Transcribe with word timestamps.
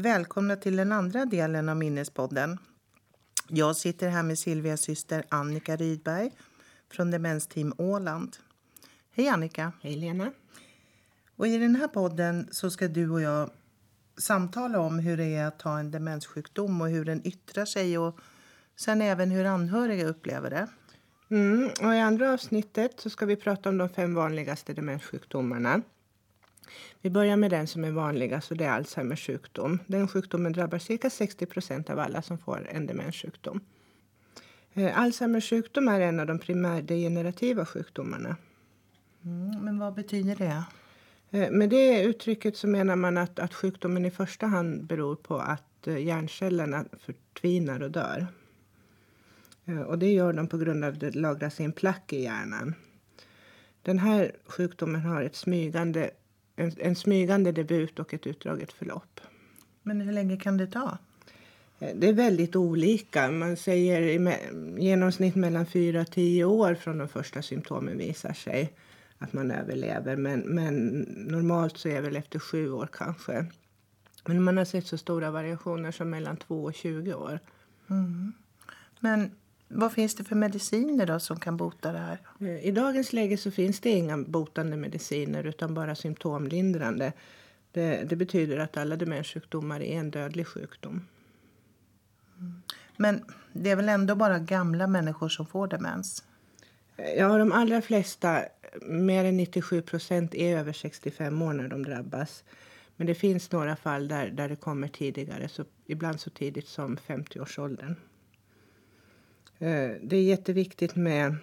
Välkomna 0.00 0.56
till 0.56 0.76
den 0.76 0.92
andra 0.92 1.24
delen 1.24 1.68
av 1.68 1.76
Minnespodden. 1.76 2.58
Jag 3.48 3.76
sitter 3.76 4.08
här 4.08 4.22
med 4.22 4.38
Silvias 4.38 4.80
syster 4.80 5.24
Annika 5.28 5.76
Rydberg 5.76 6.30
från 6.90 7.10
Demensteam 7.10 7.72
Åland. 7.78 8.36
Hej 9.12 9.28
Annika! 9.28 9.72
Hej 9.82 9.96
Lena! 9.96 10.32
Och 11.36 11.46
I 11.46 11.58
den 11.58 11.76
här 11.76 11.88
podden 11.88 12.48
så 12.50 12.70
ska 12.70 12.88
du 12.88 13.10
och 13.10 13.20
jag 13.20 13.50
samtala 14.18 14.80
om 14.80 14.98
hur 14.98 15.16
det 15.16 15.34
är 15.34 15.46
att 15.46 15.62
ha 15.62 15.78
en 15.78 15.90
demenssjukdom 15.90 16.80
och 16.80 16.88
hur 16.88 17.04
den 17.04 17.26
yttrar 17.26 17.64
sig 17.64 17.98
och 17.98 18.18
sen 18.76 19.02
även 19.02 19.30
hur 19.30 19.44
anhöriga 19.44 20.06
upplever 20.06 20.50
det. 20.50 20.68
Mm, 21.30 21.70
och 21.80 21.94
I 21.94 21.98
andra 21.98 22.32
avsnittet 22.32 23.00
så 23.00 23.10
ska 23.10 23.26
vi 23.26 23.36
prata 23.36 23.68
om 23.68 23.78
de 23.78 23.88
fem 23.88 24.14
vanligaste 24.14 24.72
demenssjukdomarna. 24.72 25.82
Vi 27.00 27.10
börjar 27.10 27.36
med 27.36 27.50
den 27.50 27.66
som 27.66 27.84
är 27.84 27.90
vanligast 27.90 28.50
och 28.50 28.56
det 28.56 28.64
är 28.64 28.70
Alzheimers 28.70 29.26
sjukdom. 29.26 29.78
Den 29.86 30.08
sjukdomen 30.08 30.52
drabbar 30.52 30.78
cirka 30.78 31.10
60 31.10 31.46
procent 31.46 31.90
av 31.90 31.98
alla 31.98 32.22
som 32.22 32.38
får 32.38 32.68
en 32.70 32.86
demenssjukdom. 32.86 33.60
Eh, 34.74 34.98
Alzheimers 34.98 35.50
sjukdom 35.50 35.88
är 35.88 36.00
en 36.00 36.20
av 36.20 36.26
de 36.26 36.38
primärdegenerativa 36.38 37.66
sjukdomarna. 37.66 38.36
Mm, 39.24 39.64
men 39.64 39.78
vad 39.78 39.94
betyder 39.94 40.36
det? 40.36 40.64
Eh, 41.30 41.50
med 41.50 41.70
det 41.70 42.02
uttrycket 42.02 42.56
så 42.56 42.66
menar 42.66 42.96
man 42.96 43.18
att, 43.18 43.38
att 43.38 43.54
sjukdomen 43.54 44.04
i 44.04 44.10
första 44.10 44.46
hand 44.46 44.84
beror 44.84 45.16
på 45.16 45.38
att 45.38 45.86
eh, 45.86 45.98
hjärncellerna 45.98 46.84
förtvinar 46.98 47.82
och 47.82 47.90
dör. 47.90 48.26
Och 49.86 49.98
det 49.98 50.12
gör 50.12 50.32
de 50.32 50.46
på 50.46 50.58
grund 50.58 50.84
av 50.84 50.92
att 50.92 51.00
det 51.00 51.14
lagras 51.14 51.60
en 51.60 51.72
plack 51.72 52.12
i 52.12 52.22
hjärnan. 52.22 52.74
Den 53.82 53.98
här 53.98 54.36
sjukdomen 54.46 55.00
har 55.00 55.22
ett 55.22 55.36
smygande 55.36 56.10
en, 56.60 56.72
en 56.78 56.96
smygande 56.96 57.52
debut 57.52 57.98
och 57.98 58.14
ett 58.14 58.26
utdraget 58.26 58.72
förlopp. 58.72 59.20
Men 59.82 60.00
hur 60.00 60.12
länge 60.12 60.36
kan 60.36 60.56
det 60.56 60.66
ta? 60.66 60.98
Eh, 61.78 61.96
det 61.96 62.08
är 62.08 62.12
väldigt 62.12 62.56
olika. 62.56 63.30
Man 63.30 63.56
säger 63.56 64.02
i 64.02 64.36
genomsnitt 64.78 65.34
mellan 65.34 65.66
4 65.66 66.00
och 66.00 66.10
10 66.10 66.44
år 66.44 66.74
från 66.74 66.98
de 66.98 67.08
första 67.08 67.42
symptomen 67.42 67.98
visar 67.98 68.32
sig 68.32 68.72
att 69.18 69.32
man 69.32 69.50
överlever. 69.50 70.16
Men, 70.16 70.40
men 70.40 70.86
normalt 71.16 71.78
så 71.78 71.88
är 71.88 71.94
det 71.94 72.00
väl 72.00 72.16
efter 72.16 72.38
7 72.38 72.70
år 72.72 72.88
kanske. 72.92 73.46
Men 74.26 74.42
man 74.42 74.56
har 74.56 74.64
sett 74.64 74.86
så 74.86 74.98
stora 74.98 75.30
variationer 75.30 75.92
som 75.92 76.10
mellan 76.10 76.36
2 76.36 76.64
och 76.64 76.74
20 76.74 77.14
år. 77.14 77.40
Mm. 77.90 78.32
Men 79.00 79.30
vad 79.72 79.92
finns 79.92 80.14
det 80.14 80.24
för 80.24 80.36
mediciner 80.36 81.06
då 81.06 81.20
som 81.20 81.40
kan 81.40 81.56
bota 81.56 81.92
det 81.92 81.98
här? 81.98 82.18
Eh, 82.40 82.66
I 82.66 82.70
dagens 82.70 83.12
läge 83.12 83.36
så 83.36 83.50
finns 83.50 83.80
det 83.80 83.90
inga 83.90 84.18
botande 84.18 84.76
mediciner 84.76 85.44
utan 85.44 85.74
bara 85.74 85.94
symptomlindrande. 85.94 87.12
Det, 87.72 88.02
det 88.08 88.16
betyder 88.16 88.58
att 88.58 88.76
alla 88.76 88.96
demenssjukdomar 88.96 89.80
är 89.80 89.98
en 89.98 90.10
dödlig 90.10 90.46
sjukdom. 90.46 91.06
Mm. 92.38 92.62
Men 92.96 93.24
det 93.52 93.70
är 93.70 93.76
väl 93.76 93.88
ändå 93.88 94.14
bara 94.14 94.38
gamla 94.38 94.86
människor 94.86 95.28
som 95.28 95.46
får 95.46 95.66
demens? 95.66 96.24
Eh, 96.96 97.12
ja, 97.18 97.38
de 97.38 97.52
allra 97.52 97.82
flesta, 97.82 98.42
mer 98.82 99.24
än 99.24 99.36
97 99.36 99.82
procent, 99.82 100.34
är 100.34 100.58
över 100.58 100.72
65 100.72 101.42
år 101.42 101.52
när 101.52 101.68
de 101.68 101.82
drabbas. 101.82 102.44
Men 102.96 103.06
det 103.06 103.14
finns 103.14 103.52
några 103.52 103.76
fall 103.76 104.08
där, 104.08 104.30
där 104.30 104.48
det 104.48 104.56
kommer 104.56 104.88
tidigare, 104.88 105.48
så 105.48 105.64
ibland 105.86 106.20
så 106.20 106.30
tidigt 106.30 106.68
som 106.68 106.96
50-årsåldern. 106.96 107.96
Eh, 109.60 109.90
det 110.02 110.16
är 110.16 110.22
jätteviktigt 110.22 110.96
med 110.96 111.36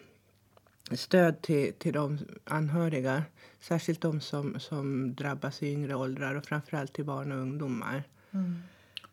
stöd 0.91 1.41
till, 1.41 1.73
till 1.73 1.93
de 1.93 2.19
anhöriga. 2.43 3.23
Särskilt 3.59 4.01
de 4.01 4.21
som, 4.21 4.59
som 4.59 5.15
drabbas 5.15 5.63
i 5.63 5.71
yngre 5.71 5.95
åldrar 5.95 6.35
och 6.35 6.45
framförallt 6.45 6.93
till 6.93 7.05
barn 7.05 7.31
och 7.31 7.37
ungdomar. 7.37 8.03
Mm. 8.31 8.55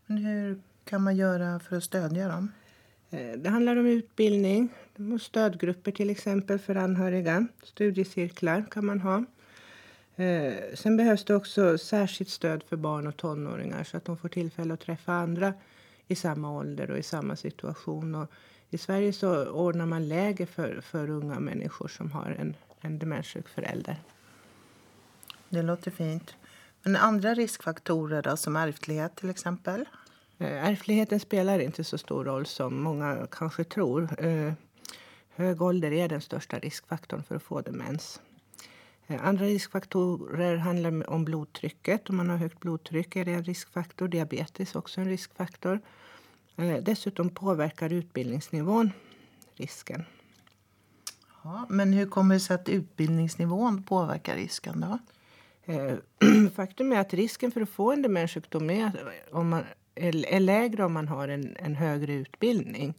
Men 0.06 0.19
hur 0.19 0.60
kan 0.84 1.03
man 1.03 1.16
göra 1.16 1.60
för 1.60 1.76
att 1.76 1.84
stödja 1.84 2.28
dem? 2.28 2.53
Eh, 3.10 3.32
det 3.38 3.50
handlar 3.50 3.76
om 3.76 3.87
utbildning, 3.87 4.69
stödgrupper 5.21 5.92
till 5.92 6.10
exempel 6.10 6.59
för 6.59 6.75
anhöriga. 6.75 7.47
Studiecirklar 7.62 8.65
kan 8.71 8.86
man 8.86 9.00
ha. 9.00 9.25
Eh, 10.16 10.54
sen 10.75 10.97
behövs 10.97 11.25
det 11.25 11.34
också 11.34 11.78
särskilt 11.78 12.31
stöd 12.31 12.62
för 12.62 12.76
barn 12.76 13.06
och 13.06 13.16
tonåringar 13.16 13.84
så 13.84 13.97
att 13.97 14.04
de 14.04 14.16
får 14.16 14.28
tillfälle 14.28 14.75
att 14.75 14.81
träffa 14.81 15.12
andra 15.12 15.54
i 16.09 16.15
samma 16.15 16.59
ålder 16.59 16.91
och 16.91 16.98
i 16.98 17.03
samma 17.03 17.36
situation. 17.36 18.15
Och 18.15 18.31
i 18.75 18.79
Sverige 18.79 19.12
så 19.12 19.47
ordnar 19.47 19.87
man 19.87 20.09
läger 20.09 20.47
för, 20.47 20.81
för 20.81 21.11
unga 21.11 21.41
människor 21.41 21.89
som 21.89 22.12
har 22.12 22.37
en, 22.39 22.57
en 22.81 22.99
demenssjuk 22.99 23.49
förälder. 23.49 24.03
Det 25.49 25.62
låter 25.62 25.91
fint. 25.91 26.35
Men 26.83 26.97
andra 26.97 27.34
riskfaktorer 27.34 28.23
då, 28.23 28.37
som 28.37 28.57
ärftlighet 28.57 29.17
till 29.17 29.31
exempel? 29.31 29.84
Eh, 30.39 30.69
ärftligheten 30.69 31.21
spelar 31.21 31.59
inte 31.59 31.84
så 31.84 31.99
stor 31.99 32.25
roll 32.25 32.47
som 32.47 32.83
många 32.83 33.27
kanske 33.31 33.65
tror. 33.65 34.25
Eh, 34.27 34.53
hög 35.29 35.63
ålder 35.63 35.93
är 35.93 36.09
den 36.09 36.21
största 36.21 36.59
riskfaktorn 36.59 37.23
för 37.23 37.34
att 37.34 37.43
få 37.43 37.61
demens. 37.61 38.21
Eh, 39.07 39.27
andra 39.27 39.45
riskfaktorer 39.45 40.57
handlar 40.57 41.11
om 41.11 41.25
blodtrycket. 41.25 42.11
Om 42.11 42.17
man 42.17 42.31
har 42.31 42.37
högt 42.37 42.61
blodtryck 42.61 43.17
är 43.17 43.25
det 43.25 43.33
en 43.33 43.45
riskfaktor. 43.45 44.09
Diabetes 44.09 44.75
är 44.75 44.79
också 44.79 45.01
en 45.01 45.09
riskfaktor. 45.09 45.81
Eh, 46.56 46.76
dessutom 46.82 47.31
påverkar 47.31 47.92
utbildningsnivån 47.92 48.92
risken. 49.54 50.04
Ja, 51.44 51.66
men 51.69 51.92
hur 51.92 52.06
kommer 52.06 52.34
det 52.34 52.41
sig 52.41 52.54
att 52.54 52.69
utbildningsnivån 52.69 53.82
påverkar 53.82 54.37
risken? 54.37 54.81
då? 54.81 54.98
Eh, 55.72 55.94
faktum 56.56 56.92
är 56.92 57.00
att 57.00 57.15
risken 57.15 57.50
för 57.50 57.60
att 57.60 57.70
få 57.70 57.92
en 57.92 58.03
demenssjukdom 58.03 58.70
är, 58.70 58.92
om 59.32 59.48
man, 59.48 59.65
är 59.94 60.41
lägre 60.41 60.84
om 60.84 60.92
man 60.92 61.09
har 61.09 61.28
en, 61.28 61.56
en 61.56 61.75
högre 61.75 62.12
utbildning. 62.12 62.94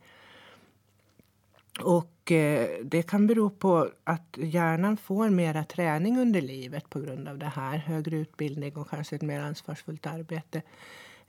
Och 1.82 2.32
eh, 2.32 2.70
det 2.84 3.04
kan 3.04 3.28
bero 3.28 3.50
på 3.50 3.90
att 4.04 4.38
hjärnan 4.38 4.98
får 4.98 5.30
mera 5.30 5.64
träning 5.64 6.20
under 6.20 6.42
livet 6.42 6.90
på 6.90 7.00
grund 7.00 7.28
av 7.28 7.38
det 7.38 7.46
här. 7.46 7.78
Högre 7.78 8.16
utbildning 8.16 8.76
och 8.76 8.90
kanske 8.90 9.16
ett 9.16 9.22
mer 9.22 9.40
ansvarsfullt 9.40 10.06
arbete. 10.06 10.62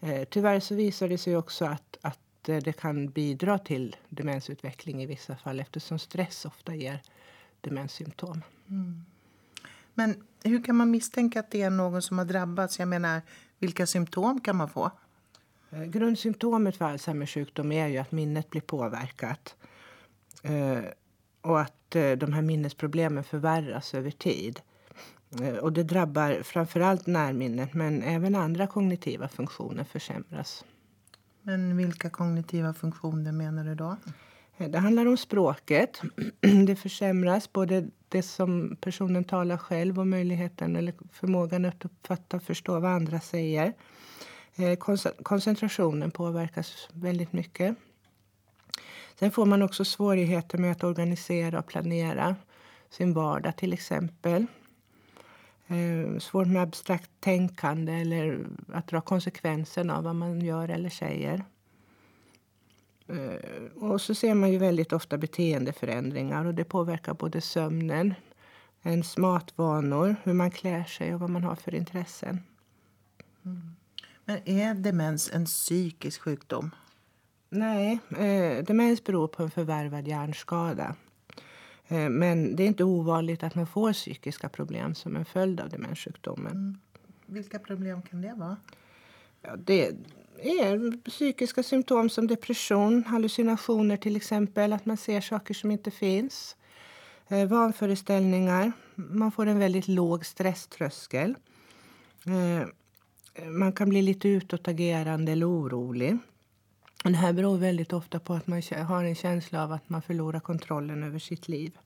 Eh, 0.00 0.24
tyvärr 0.24 0.60
så 0.60 0.74
visar 0.74 1.08
det 1.08 1.18
sig 1.18 1.36
också 1.36 1.64
att, 1.64 1.98
att 2.00 2.48
eh, 2.48 2.56
det 2.56 2.72
kan 2.72 3.08
bidra 3.08 3.58
till 3.58 3.96
demensutveckling 4.08 5.02
i 5.02 5.06
vissa 5.06 5.36
fall 5.36 5.60
eftersom 5.60 5.98
stress 5.98 6.44
ofta 6.44 6.74
ger 6.74 7.02
demenssymptom. 7.60 8.42
Mm. 8.68 9.04
Men 9.94 10.26
hur 10.42 10.64
kan 10.64 10.76
man 10.76 10.90
misstänka 10.90 11.40
att 11.40 11.50
det 11.50 11.62
är 11.62 11.70
någon 11.70 12.02
som 12.02 12.18
har 12.18 12.24
drabbats? 12.24 12.78
Jag 12.78 12.88
menar, 12.88 13.22
vilka 13.58 13.86
symptom 13.86 14.40
kan 14.40 14.56
man 14.56 14.68
få? 14.68 14.90
Eh, 15.70 15.84
grundsymptomet 15.84 16.76
för 16.76 16.84
Alzheimers 16.84 17.34
sjukdom 17.34 17.72
är 17.72 17.86
ju 17.86 17.98
att 17.98 18.12
minnet 18.12 18.50
blir 18.50 18.60
påverkat. 18.60 19.54
och 21.40 21.60
att 21.60 21.90
de 21.90 22.32
här 22.32 22.42
minnesproblemen 22.42 23.24
förvärras 23.24 23.94
över 23.94 24.10
tid. 24.10 24.60
Eh, 25.42 25.56
och 25.56 25.72
det 25.72 25.82
drabbar 25.82 26.42
framförallt 26.42 27.06
närminnet 27.06 27.74
men 27.74 28.02
även 28.02 28.34
andra 28.34 28.66
kognitiva 28.66 29.28
funktioner 29.28 29.84
försämras. 29.84 30.64
Men 31.42 31.76
vilka 31.76 32.10
kognitiva 32.10 32.74
funktioner 32.74 33.32
menar 33.32 33.64
du 33.64 33.74
då? 33.74 33.96
Eh, 34.56 34.70
det 34.70 34.78
handlar 34.78 35.06
om 35.06 35.16
språket. 35.16 36.00
Det 36.66 36.76
försämras, 36.76 37.52
både 37.52 37.88
det 38.08 38.22
som 38.22 38.76
personen 38.80 39.24
talar 39.24 39.56
själv 39.56 39.98
och 39.98 40.06
möjligheten 40.06 40.76
eller 40.76 40.94
förmågan 41.12 41.64
att 41.64 41.84
uppfatta 41.84 42.36
och 42.36 42.42
förstå 42.42 42.80
vad 42.80 42.90
andra 42.90 43.20
säger. 43.20 43.72
Eh, 44.56 44.78
koncentrationen 45.22 46.10
påverkas 46.10 46.88
väldigt 46.92 47.32
mycket. 47.32 47.76
Sen 49.18 49.30
får 49.30 49.46
man 49.46 49.62
också 49.62 49.84
svårigheter 49.84 50.58
med 50.58 50.72
att 50.72 50.84
organisera 50.84 51.58
och 51.58 51.66
planera 51.66 52.36
sin 52.90 53.12
vardag 53.12 53.56
till 53.56 53.72
exempel 53.72 54.46
eh, 55.66 56.18
svårt 56.18 56.46
med 56.46 56.62
abstrakt 56.62 57.10
tänkande 57.20 57.92
eller 57.92 58.46
att 58.72 58.86
dra 58.86 59.00
konsekvensen 59.00 59.90
av 59.90 60.04
vad 60.04 60.14
man 60.14 60.40
gör 60.40 60.68
eller 60.68 60.90
säger. 60.90 61.44
Eh, 63.08 63.82
och 63.82 64.00
så 64.00 64.14
ser 64.14 64.34
man 64.34 64.52
ju 64.52 64.58
väldigt 64.58 64.92
ofta 64.92 65.18
beteendeförändringar 65.18 66.44
och 66.44 66.54
det 66.54 66.64
påverkar 66.64 67.14
både 67.14 67.40
sömnen, 67.40 68.14
ens 68.82 69.16
matvanor, 69.16 70.16
hur 70.22 70.32
man 70.32 70.50
klär 70.50 70.84
sig 70.84 71.14
och 71.14 71.20
vad 71.20 71.30
man 71.30 71.44
har 71.44 71.56
för 71.56 71.74
intressen. 71.74 72.40
Mm. 73.44 73.76
Men 74.24 74.48
är 74.48 74.74
demens 74.74 75.30
en 75.32 75.44
psykisk 75.44 76.20
sjukdom? 76.20 76.70
Nej, 77.48 77.98
eh, 78.10 78.64
demens 78.64 79.04
beror 79.04 79.28
på 79.28 79.42
en 79.42 79.50
förvärvad 79.50 80.08
hjärnskada. 80.08 80.94
Eh, 81.88 82.08
men 82.08 82.56
det 82.56 82.62
är 82.62 82.66
inte 82.66 82.84
ovanligt 82.84 83.42
att 83.42 83.54
man 83.54 83.66
får 83.66 83.92
psykiska 83.92 84.48
problem 84.48 84.94
som 84.94 85.16
en 85.16 85.24
följd 85.24 85.60
av 85.60 85.68
demenssjukdomen. 85.68 86.52
Mm. 86.52 86.78
Vilka 87.26 87.58
problem 87.58 88.02
kan 88.02 88.22
det 88.22 88.34
vara? 88.36 88.56
Ja, 89.42 89.56
det 89.56 89.86
är 90.38 90.96
psykiska 91.10 91.62
symptom 91.62 92.10
som 92.10 92.26
depression, 92.26 93.04
hallucinationer 93.04 93.96
till 93.96 94.16
exempel, 94.16 94.72
att 94.72 94.86
man 94.86 94.96
ser 94.96 95.20
saker 95.20 95.54
som 95.54 95.70
inte 95.70 95.90
finns. 95.90 96.56
Eh, 97.28 97.48
vanföreställningar, 97.48 98.72
man 98.94 99.32
får 99.32 99.46
en 99.46 99.58
väldigt 99.58 99.88
låg 99.88 100.26
stresströskel. 100.26 101.34
Eh, 102.26 102.68
man 103.50 103.72
kan 103.72 103.88
bli 103.88 104.02
lite 104.02 104.28
utåtagerande 104.28 105.32
eller 105.32 105.50
orolig. 105.50 106.18
Och 107.04 107.10
det 107.10 107.16
här 107.16 107.32
beror 107.32 107.58
väldigt 107.58 107.92
ofta 107.92 108.18
på 108.18 108.34
att 108.34 108.46
man 108.46 108.62
har 108.88 109.04
en 109.04 109.14
känsla 109.14 109.64
av 109.64 109.72
att 109.72 109.88
man 109.88 110.02
förlorar 110.02 110.40
kontrollen 110.40 111.02
över 111.02 111.18
sitt 111.18 111.48
liv. 111.48 111.78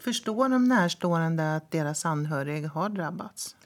Förstår 0.00 0.48
de 0.48 0.68
närstående 0.68 1.56
att 1.56 1.70
deras 1.70 2.06
anhöriga 2.06 2.68
har 2.68 2.88
drabbats? 2.88 3.56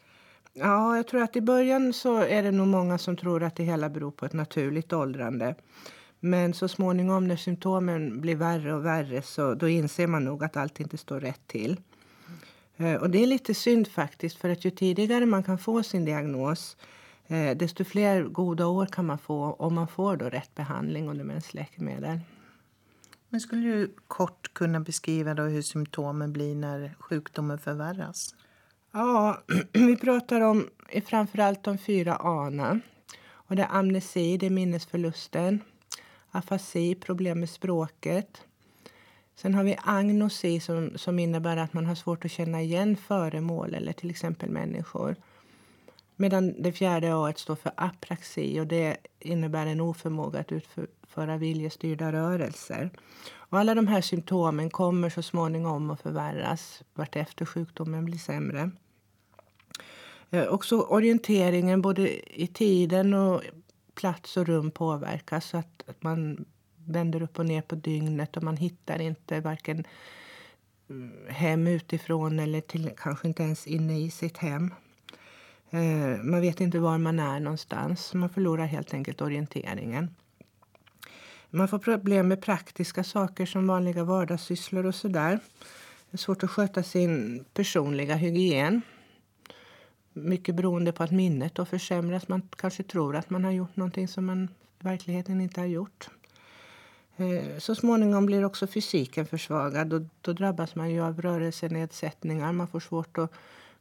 Ja, 0.55 0.97
jag 0.97 1.07
tror 1.07 1.23
att 1.23 1.37
i 1.37 1.41
början 1.41 1.93
så 1.93 2.17
är 2.17 2.43
det 2.43 2.51
nog 2.51 2.67
många 2.67 2.99
som 2.99 3.17
tror 3.17 3.43
att 3.43 3.57
det 3.57 3.63
hela 3.63 3.89
beror 3.89 4.11
på 4.11 4.27
ett 4.27 4.33
naturligt 4.33 4.93
åldrande. 4.93 5.55
Men 6.21 6.55
så 6.55 6.69
småningom 6.69 7.29
när 7.29 7.37
symptomen 7.37 8.21
blir 8.21 8.37
värre 8.37 8.75
och 8.75 8.87
värre 8.87 9.23
så 9.23 9.55
då 9.55 9.69
inser 9.69 10.07
man 10.07 10.25
nog 10.25 10.45
att 10.45 10.57
allt 10.57 10.81
inte 10.81 10.99
står 10.99 11.21
rätt 11.21 11.47
till. 11.47 11.81
Eh, 12.77 12.95
och 12.95 13.11
det 13.11 13.23
är 13.23 13.27
lite 13.27 13.55
synd 13.55 13.89
faktiskt 13.89 14.37
för 14.37 14.49
att 14.49 14.65
ju 14.65 14.71
tidigare 14.71 15.27
man 15.27 15.43
kan 15.43 15.59
få 15.59 15.83
sin 15.83 16.05
diagnos 16.05 16.77
eh, 17.27 17.57
desto 17.57 17.85
fler 17.85 18.23
goda 18.23 18.67
år 18.67 18.87
kan 18.87 19.07
man 19.07 19.19
få 19.19 19.57
om 19.59 19.75
man 19.75 19.89
får 19.89 20.17
då 20.17 20.29
rätt 20.29 20.55
behandling 20.55 21.09
och 21.09 21.17
demensläkemedel. 21.17 22.21
Men 23.29 23.41
skulle 23.41 23.63
du 23.63 23.95
kort 24.09 24.55
kunna 24.55 24.81
beskriva 24.81 25.35
då 25.35 25.43
hur 25.43 25.63
symptomen 25.63 26.33
blir 26.33 26.55
när 26.55 26.95
sjukdomen 26.99 27.59
förvärras? 27.59 28.35
Ja, 28.93 29.43
vi 29.73 29.97
pratar 29.97 30.41
om 30.41 30.69
framförallt 31.07 31.63
de 31.63 31.79
fyra 31.79 32.17
A. 32.21 32.81
Och 33.53 33.57
det 33.57 33.63
är 33.63 33.69
amnesi, 33.71 34.37
det 34.37 34.47
är 34.47 34.51
minnesförlusten. 34.51 35.61
Afasi, 36.31 36.95
problem 36.95 37.41
med 37.41 37.51
språket. 37.51 38.43
Sen 39.43 39.55
har 39.55 39.65
vi 39.65 39.77
agnosi 39.85 40.61
som, 40.61 40.99
som 40.99 41.19
innebär 41.19 41.57
att 41.57 41.73
man 41.73 41.87
har 41.87 41.95
svårt 41.95 42.25
att 42.25 42.31
känna 42.31 42.63
igen 42.63 42.97
föremål 42.97 43.75
eller 43.75 43.93
till 43.93 44.11
exempel 44.11 44.51
människor. 44.51 45.17
Medan 46.17 46.63
det 46.63 46.73
fjärde 46.73 47.15
A 47.15 47.33
står 47.37 47.55
för 47.55 47.73
apraxi 47.77 48.61
och 48.61 48.67
det 48.67 48.97
innebär 49.19 49.67
en 49.67 49.81
oförmåga 49.81 50.41
att 50.41 50.53
utföra 50.53 51.37
viljestyrda 51.37 52.13
rörelser. 52.13 52.91
Och 53.33 53.59
alla 53.59 53.75
de 53.75 53.87
här 53.87 54.01
symptomen 54.01 54.71
kommer 54.71 55.11
så 55.11 55.23
småningom 55.23 55.91
att 55.91 56.01
förvärras 56.01 56.83
vartefter 56.95 57.45
sjukdomen 57.45 58.05
blir 58.05 58.19
sämre. 58.19 58.71
Eh, 60.31 60.47
också 60.47 60.81
orienteringen 60.81 61.83
både 61.83 62.33
i 62.41 62.47
tiden 62.47 63.15
och 63.15 63.43
plats 63.95 64.37
och 64.37 64.47
rum 64.47 64.71
påverkas 64.71 65.49
så 65.49 65.57
att, 65.57 65.85
att 65.87 66.03
man 66.03 66.45
vänder 66.87 67.23
upp 67.23 67.39
och 67.39 67.47
ner 67.47 67.63
på 67.63 67.75
dygnet 67.75 68.37
och 68.37 68.43
man 68.43 68.57
hittar 68.57 69.01
inte 69.01 69.41
varken 69.41 69.85
eh, 70.89 71.35
hem 71.35 71.67
utifrån 71.67 72.39
eller 72.39 72.61
till, 72.61 72.91
kanske 72.97 73.29
inte 73.29 73.43
ens 73.43 73.67
inne 73.67 74.01
i 74.01 74.11
sitt 74.11 74.39
hem. 74.39 74.75
Eh, 75.71 76.23
man 76.23 76.41
vet 76.41 76.61
inte 76.61 76.79
var 76.79 76.99
man 76.99 77.19
är 77.19 77.41
någonstans. 77.41 78.15
Man 78.15 78.31
förlorar 78.31 78.67
helt 78.67 78.95
enkelt 78.95 79.21
orienteringen. 79.21 80.15
Man 81.51 81.69
får 81.69 81.79
problem 81.79 82.29
med 82.29 82.43
praktiska 82.43 83.05
saker 83.05 83.47
som 83.47 83.67
vanliga 83.67 84.05
vardagssysslor 84.05 84.87
och 84.87 84.95
sådär. 84.95 85.41
Det 86.11 86.17
är 86.17 86.19
svårt 86.19 86.43
att 86.43 86.51
sköta 86.51 86.83
sin 86.83 87.45
personliga 87.55 88.15
hygien. 88.15 88.83
Mycket 90.13 90.55
beroende 90.55 90.93
på 90.93 91.03
att 91.03 91.11
minnet 91.11 91.55
då 91.55 91.65
försämras. 91.65 92.29
Man 92.29 92.43
kanske 92.57 92.83
tror 92.83 93.17
att 93.17 93.31
man 93.31 93.45
har 93.45 93.51
gjort 93.51 93.77
någonting 93.77 94.09
som 94.09 94.27
man 94.27 94.45
i 94.81 94.85
verkligheten 94.85 95.41
inte 95.41 95.61
har 95.61 95.67
gjort. 95.67 96.09
Eh, 97.23 97.59
så 97.59 97.75
småningom 97.75 98.27
blir 98.27 98.45
också 98.45 98.67
fysiken 98.67 99.27
försvagad. 99.27 99.89
Då, 99.89 100.07
då 100.21 100.33
drabbas 100.33 100.75
man 100.75 100.91
ju 100.91 101.01
av 101.01 101.23
rörelsenedsättningar. 101.23 102.53
Man 102.53 102.69
får 102.69 102.81
svårt 102.81 103.19
att 103.19 103.33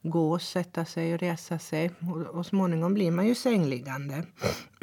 gå, 0.02 0.40
sätta 0.40 0.86
sig 0.86 1.14
och 1.14 1.20
resa 1.20 1.60
sig. 1.60 1.92
Och, 2.00 2.22
och 2.22 2.46
småningom 2.46 2.94
blir 2.94 3.12
man 3.12 3.28
ju 3.28 3.36
sängliggande. 3.36 4.24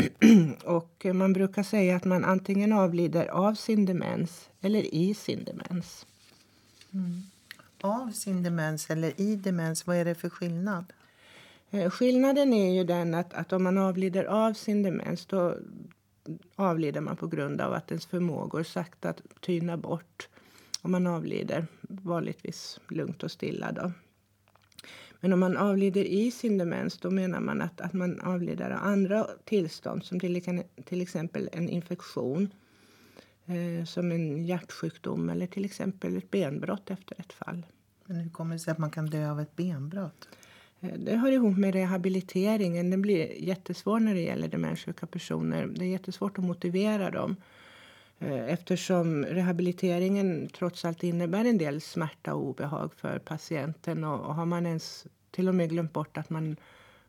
och 0.64 1.06
man 1.14 1.32
brukar 1.32 1.62
säga 1.62 1.96
att 1.96 2.04
man 2.04 2.24
antingen 2.24 2.72
avlider 2.72 3.26
av 3.26 3.54
sin 3.54 3.86
demens 3.86 4.48
eller 4.60 4.94
i 4.94 5.14
sin 5.14 5.44
demens. 5.44 6.06
Mm. 6.92 7.22
Av 7.80 8.10
sin 8.10 8.42
demens 8.42 8.90
eller 8.90 9.20
i 9.20 9.36
demens, 9.36 9.86
vad 9.86 9.96
är 9.96 10.04
det 10.04 10.14
för 10.14 10.30
skillnad? 10.30 10.84
Eh, 11.70 11.90
skillnaden 11.90 12.52
är 12.52 12.74
ju 12.74 12.84
den 12.84 13.14
att, 13.14 13.34
att 13.34 13.52
om 13.52 13.62
man 13.62 13.78
avlider 13.78 14.24
av 14.24 14.52
sin 14.52 14.82
demens 14.82 15.26
då 15.26 15.54
avlider 16.56 17.00
man 17.00 17.16
på 17.16 17.26
grund 17.26 17.60
av 17.60 17.72
att 17.72 17.90
ens 17.90 18.06
förmågor 18.06 18.62
sakta 18.62 19.14
tynar 19.40 19.76
bort. 19.76 20.28
Och 20.82 20.90
man 20.90 21.06
avlider 21.06 21.66
vanligtvis 21.80 22.80
lugnt 22.88 23.22
och 23.22 23.30
stilla. 23.30 23.72
Då. 23.72 23.92
Men 25.20 25.32
om 25.32 25.40
man 25.40 25.56
avlider 25.56 26.04
i 26.04 26.30
sin 26.30 26.58
demens 26.58 26.98
då 26.98 27.10
menar 27.10 27.40
man 27.40 27.62
att, 27.62 27.80
att 27.80 27.92
man 27.92 28.20
avlider 28.20 28.70
av 28.70 28.82
andra 28.82 29.26
tillstånd 29.44 30.04
som 30.04 30.20
till, 30.20 30.62
till 30.84 31.00
exempel 31.00 31.50
en 31.52 31.68
infektion 31.68 32.48
eh, 33.46 33.84
som 33.84 34.12
en 34.12 34.46
hjärtsjukdom 34.46 35.28
eller 35.28 35.46
till 35.46 35.64
exempel 35.64 36.16
ett 36.16 36.30
benbrott 36.30 36.90
efter 36.90 37.20
ett 37.20 37.32
fall. 37.32 37.66
Men 38.04 38.16
hur 38.16 38.30
kommer 38.30 38.54
det 38.54 38.58
sig 38.58 38.72
att 38.72 38.78
man 38.78 38.90
kan 38.90 39.06
dö 39.06 39.30
av 39.30 39.40
ett 39.40 39.56
benbrott? 39.56 40.28
Eh, 40.80 40.92
det 40.98 41.16
hör 41.16 41.32
ihop 41.32 41.56
med 41.56 41.74
rehabiliteringen. 41.74 42.90
Den 42.90 43.02
blir 43.02 43.42
jättesvår 43.42 44.00
när 44.00 44.14
det 44.14 44.20
gäller 44.20 44.48
demenssjuka 44.48 45.06
personer. 45.06 45.66
Det 45.66 45.84
är 45.84 45.88
jättesvårt 45.88 46.38
att 46.38 46.44
motivera 46.44 47.10
dem 47.10 47.36
eh, 48.18 48.52
eftersom 48.52 49.24
rehabiliteringen 49.24 50.48
trots 50.48 50.84
allt 50.84 51.02
innebär 51.02 51.44
en 51.44 51.58
del 51.58 51.80
smärta 51.80 52.34
och 52.34 52.42
obehag 52.42 52.94
för 52.94 53.18
patienten. 53.18 54.04
Och 54.04 54.34
har 54.34 54.46
man 54.46 54.66
ens 54.66 55.06
till 55.30 55.48
och 55.48 55.54
med 55.54 55.70
glömt 55.70 55.92
bort 55.92 56.18
att 56.18 56.30
man 56.30 56.56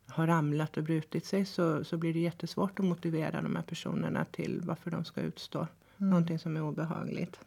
har 0.06 0.27
ramlat 0.27 0.77
och 0.77 0.83
brutit 0.83 1.25
sig 1.25 1.45
så, 1.45 1.83
så 1.83 1.98
blir 1.98 2.13
det 2.13 2.19
jättesvårt 2.19 2.80
att 2.80 2.86
motivera 2.86 3.42
de 3.42 3.56
här 3.56 3.63
personerna 3.63 4.25
till 4.25 4.62
varför 4.63 4.92
de 4.92 5.06
ska 5.06 5.21
utstå 5.21 5.60
mm. 5.60 6.10
någonting 6.10 6.39
som 6.39 6.57
är 6.57 6.62
obehagligt. 6.62 7.39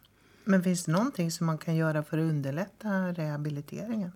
Men 0.43 0.63
finns 0.63 0.85
det 0.85 0.91
någonting 0.91 1.31
som 1.31 1.47
man 1.47 1.57
kan 1.57 1.75
göra 1.75 2.03
för 2.03 2.17
att 2.17 2.29
underlätta 2.29 2.89
rehabiliteringen? 2.89 4.11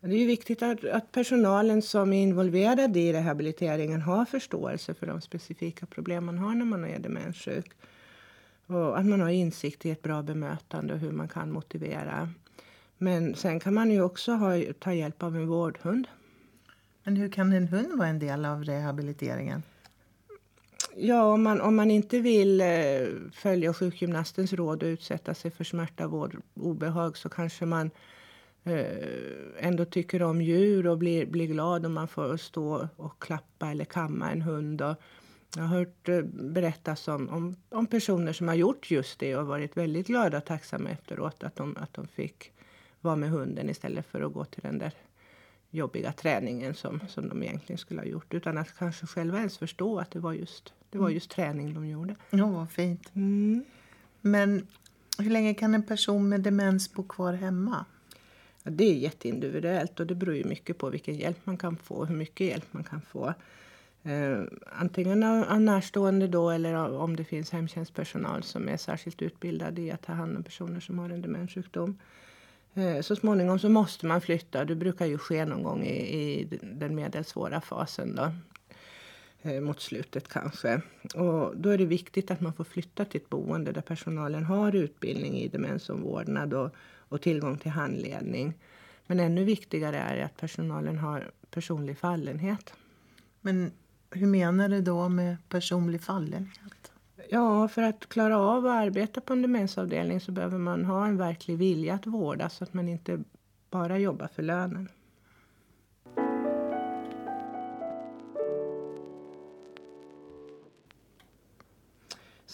Det 0.00 0.22
är 0.22 0.26
viktigt 0.26 0.62
att, 0.62 0.84
att, 0.84 1.12
personalen 1.12 1.82
som 1.82 2.12
är 2.12 2.22
involverad 2.22 2.96
i 2.96 3.12
rehabiliteringen 3.12 4.02
har 4.02 4.24
förståelse 4.24 4.94
för 4.94 5.06
de 5.06 5.20
specifika 5.20 5.86
problem 5.86 6.24
man 6.24 6.38
har 6.38 6.54
när 6.54 6.64
man 6.64 6.84
är 6.84 6.98
demenssjuk. 6.98 7.70
Och 8.66 8.98
att 8.98 9.06
man 9.06 9.20
har 9.20 9.28
insikt 9.28 9.86
i 9.86 9.90
ett 9.90 10.02
bra 10.02 10.22
bemötande 10.22 10.94
och 10.94 11.00
hur 11.00 11.12
man 11.12 11.28
kan 11.28 11.52
motivera. 11.52 12.28
Men 12.98 13.34
sen 13.34 13.60
kan 13.60 13.74
man 13.74 13.90
ju 13.90 14.02
också 14.02 14.32
ha, 14.32 14.52
ta 14.78 14.92
hjälp 14.92 15.22
av 15.22 15.36
en 15.36 15.46
vårdhund. 15.46 16.08
Men 17.04 17.16
hur 17.16 17.28
kan 17.28 17.52
en 17.52 17.68
hund 17.68 17.98
vara 17.98 18.08
en 18.08 18.18
del 18.18 18.44
av 18.44 18.64
rehabiliteringen? 18.64 19.62
Ja, 20.96 21.32
om 21.32 21.42
man, 21.42 21.60
om 21.60 21.76
man 21.76 21.90
inte 21.90 22.20
vill 22.20 22.60
eh, 22.60 22.66
följa 23.32 23.74
sjukgymnastens 23.74 24.52
råd 24.52 24.82
och 24.82 24.86
utsätta 24.86 25.34
sig 25.34 25.50
för 25.50 25.64
smärta, 25.64 26.06
vård, 26.06 26.36
obehag 26.54 27.16
så 27.16 27.28
kanske 27.28 27.66
man 27.66 27.90
ändå 29.58 29.84
tycker 29.84 30.22
om 30.22 30.42
djur 30.42 30.86
och 30.86 30.98
blir, 30.98 31.26
blir 31.26 31.46
glad 31.46 31.86
om 31.86 31.92
man 31.94 32.08
får 32.08 32.36
stå 32.36 32.88
och 32.96 33.22
klappa 33.22 33.70
eller 33.70 33.84
kamma 33.84 34.30
en 34.30 34.42
hund. 34.42 34.82
Och 34.82 34.96
jag 35.56 35.62
har 35.62 35.78
hört 35.78 36.08
eh, 36.08 36.22
berättas 36.32 37.08
om, 37.08 37.28
om, 37.28 37.56
om, 37.68 37.86
personer 37.86 38.32
som 38.32 38.48
har 38.48 38.54
gjort 38.54 38.90
just 38.90 39.18
det 39.18 39.36
och 39.36 39.46
varit 39.46 39.76
väldigt 39.76 40.06
glada 40.06 40.36
och 40.38 40.44
tacksamma 40.44 40.90
efteråt 40.90 41.42
att 41.42 41.56
de, 41.56 41.76
att 41.76 41.94
de 41.94 42.08
fick 42.08 42.52
vara 43.00 43.16
med 43.16 43.30
hunden 43.30 43.70
istället 43.70 44.06
för 44.06 44.20
att 44.20 44.32
gå 44.32 44.44
till 44.44 44.62
den 44.62 44.78
där 44.78 44.92
jobbiga 45.70 46.12
träningen 46.12 46.74
som, 46.74 47.00
som 47.08 47.28
de 47.28 47.42
egentligen 47.42 47.78
skulle 47.78 48.00
ha 48.00 48.06
gjort 48.06 48.34
utan 48.34 48.58
att 48.58 48.78
kanske 48.78 49.06
själva 49.06 49.38
ens 49.38 49.58
förstå 49.58 49.98
att 49.98 50.10
det 50.10 50.18
var 50.18 50.32
just, 50.32 50.72
det 50.90 50.98
var 50.98 51.06
mm. 51.06 51.14
just 51.14 51.30
träning 51.30 51.74
de 51.74 51.88
gjorde. 51.88 52.16
Ja, 52.30 52.46
vad 52.46 52.70
fint. 52.70 53.10
Mm. 53.14 53.64
Men 54.20 54.66
hur 55.18 55.30
länge 55.30 55.54
kan 55.54 55.74
en 55.74 55.82
person 55.82 56.28
med 56.28 56.40
demens 56.40 56.92
bo 56.92 57.02
kvar 57.02 57.32
hemma? 57.32 57.84
Det 58.70 58.84
är 58.84 58.94
jätteindividuellt 58.94 60.00
och 60.00 60.06
det 60.06 60.14
beror 60.14 60.36
ju 60.36 60.44
mycket 60.44 60.78
på 60.78 60.90
vilken 60.90 61.14
hjälp 61.14 61.38
man 61.44 61.56
kan 61.56 61.76
få 61.76 61.94
och 61.94 62.06
hur 62.06 62.16
mycket 62.16 62.46
hjälp 62.46 62.66
man 62.70 62.84
kan 62.84 63.00
få. 63.00 63.34
Eh, 64.02 64.42
antingen 64.72 65.22
av, 65.22 65.60
närstående 65.60 66.28
då 66.28 66.50
eller 66.50 66.74
om 66.92 67.16
det 67.16 67.24
finns 67.24 67.50
hemtjänstpersonal 67.50 68.42
som 68.42 68.68
är 68.68 68.76
särskilt 68.76 69.22
utbildad 69.22 69.78
i 69.78 69.90
att 69.90 70.02
ta 70.02 70.12
hand 70.12 70.36
om 70.36 70.42
personer 70.42 70.80
som 70.80 70.98
har 70.98 71.10
en 71.10 71.22
demenssjukdom. 71.22 71.98
Eh, 72.74 73.00
så 73.00 73.16
småningom 73.16 73.58
så 73.58 73.68
måste 73.68 74.06
man 74.06 74.20
flytta. 74.20 74.64
Det 74.64 74.74
brukar 74.74 75.06
ju 75.06 75.18
ske 75.18 75.44
någon 75.44 75.62
gång 75.62 75.84
i, 75.84 76.20
i 76.20 76.58
den 76.62 76.94
medelsvåra 76.94 77.60
fasen 77.60 78.14
då. 78.14 78.32
Eh, 79.42 79.60
mot 79.60 79.80
slutet 79.80 80.28
kanske. 80.28 80.80
Och 81.14 81.56
då 81.56 81.70
är 81.70 81.78
det 81.78 81.84
viktigt 81.84 82.30
att 82.30 82.40
man 82.40 82.52
får 82.52 82.64
flytta 82.64 83.04
till 83.04 83.20
ett 83.20 83.30
boende 83.30 83.72
där 83.72 83.80
personalen 83.80 84.44
har 84.44 84.74
utbildning 84.74 85.34
i 85.34 85.48
demensomvårdnad 85.48 86.54
och 86.54 86.74
och 87.08 87.22
tillgång 87.22 87.58
till 87.58 87.70
handledning. 87.70 88.54
Men 89.06 89.20
ännu 89.20 89.44
viktigare 89.44 89.96
är 89.96 90.24
att 90.24 90.36
personalen 90.36 90.98
har 90.98 91.30
personlig 91.50 91.98
fallenhet. 91.98 92.72
Men 93.40 93.72
hur 94.10 94.26
menar 94.26 94.68
du 94.68 94.80
då 94.80 95.08
med 95.08 95.36
personlig 95.48 96.02
fallenhet? 96.02 96.92
Ja, 97.30 97.68
för 97.68 97.82
att 97.82 98.08
klara 98.08 98.38
av 98.38 98.66
att 98.66 98.72
arbeta 98.72 99.20
på 99.20 99.32
en 99.32 99.42
demensavdelning 99.42 100.20
så 100.20 100.32
behöver 100.32 100.58
man 100.58 100.84
ha 100.84 101.06
en 101.06 101.16
verklig 101.16 101.58
vilja 101.58 101.94
att 101.94 102.06
vårda 102.06 102.48
så 102.48 102.64
att 102.64 102.74
man 102.74 102.88
inte 102.88 103.24
bara 103.70 103.98
jobbar 103.98 104.28
för 104.34 104.42
lönen. 104.42 104.88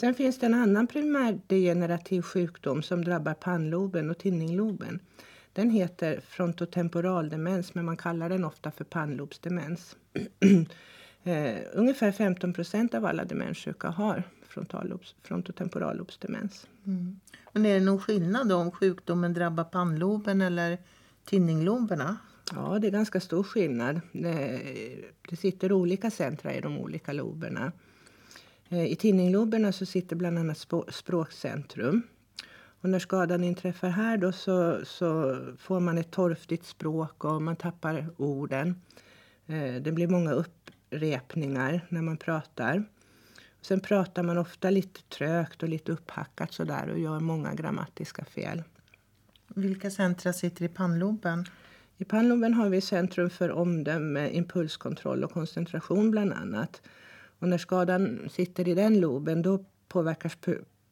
Sen 0.04 0.14
finns 0.14 0.38
det 0.38 0.46
en 0.46 0.54
annan 0.54 0.86
primärdegenerativ 0.86 2.22
sjukdom 2.22 2.82
som 2.82 3.04
drabbar 3.04 3.34
pannloben 3.34 4.10
och 4.10 4.18
tinningloben. 4.18 5.00
Den 5.52 5.70
heter 5.70 6.20
frontotemporal 6.20 7.28
demens, 7.28 7.74
men 7.74 7.84
man 7.84 7.96
kallar 7.96 8.28
den 8.28 8.44
ofta 8.44 8.70
för 8.70 8.84
pannlobsdemens. 8.84 9.96
eh, 11.24 11.56
ungefär 11.72 12.12
15 12.12 12.52
procent 12.52 12.94
av 12.94 13.06
alla 13.06 13.24
demenssjuka 13.24 13.88
har 13.88 14.22
frontotemporallobsdemens. 15.22 16.66
Mm. 16.86 17.20
Men 17.52 17.66
är 17.66 17.74
det 17.74 17.84
någon 17.84 18.00
skillnad 18.00 18.52
om 18.52 18.70
sjukdomen 18.70 19.32
drabbar 19.34 19.64
pannloben 19.64 20.40
eller 20.40 20.78
tinningloberna? 21.24 22.16
Ja, 22.52 22.78
det 22.80 22.86
är 22.86 22.90
ganska 22.90 23.20
stor 23.20 23.42
skillnad. 23.42 24.00
Det, 24.12 24.60
det 25.30 25.36
sitter 25.36 25.72
olika 25.72 26.10
centra 26.10 26.54
i 26.54 26.60
de 26.60 26.78
olika 26.78 27.12
loberna. 27.12 27.72
Eh, 28.74 28.84
I 28.84 28.96
tinningloberna 28.96 29.72
så 29.72 29.86
sitter 29.86 30.16
bland 30.16 30.38
annat 30.38 30.66
språkcentrum. 30.88 32.02
Och 32.80 32.88
när 32.88 32.98
skadan 32.98 33.44
inträffar 33.44 33.88
här 33.88 34.16
då 34.16 34.32
så, 34.32 34.84
så 34.84 35.38
får 35.58 35.80
man 35.80 35.98
ett 35.98 36.10
torftigt 36.10 36.66
språk 36.66 37.24
och 37.24 37.42
man 37.42 37.56
tappar 37.56 38.06
orden. 38.16 38.80
Eh, 39.46 39.74
det 39.74 39.92
blir 39.92 40.08
många 40.08 40.32
upprepningar 40.32 41.86
när 41.88 42.02
man 42.02 42.16
pratar. 42.16 42.84
Sen 43.60 43.80
pratar 43.80 44.22
man 44.22 44.38
ofta 44.38 44.70
lite 44.70 45.02
trögt 45.02 45.62
och 45.62 45.68
lite 45.68 45.92
upphackat 45.92 46.52
sådär 46.52 46.88
och 46.90 46.98
gör 46.98 47.20
många 47.20 47.54
grammatiska 47.54 48.24
fel. 48.24 48.62
Vilka 49.48 49.90
centra 49.90 50.32
sitter 50.32 50.64
i 50.64 50.68
pannloben? 50.68 51.44
I 51.96 52.04
pannloben 52.04 52.54
har 52.54 52.68
vi 52.68 52.80
centrum 52.80 53.30
för 53.30 53.50
omdöme, 53.50 54.30
impulskontroll 54.30 55.24
och 55.24 55.32
koncentration 55.32 56.10
bland 56.10 56.32
annat. 56.32 56.82
Och 57.44 57.50
när 57.50 57.58
skadan 57.58 58.28
sitter 58.30 58.68
i 58.68 58.74
den 58.74 59.00
loben 59.00 59.42
då 59.42 59.64
påverkas 59.88 60.38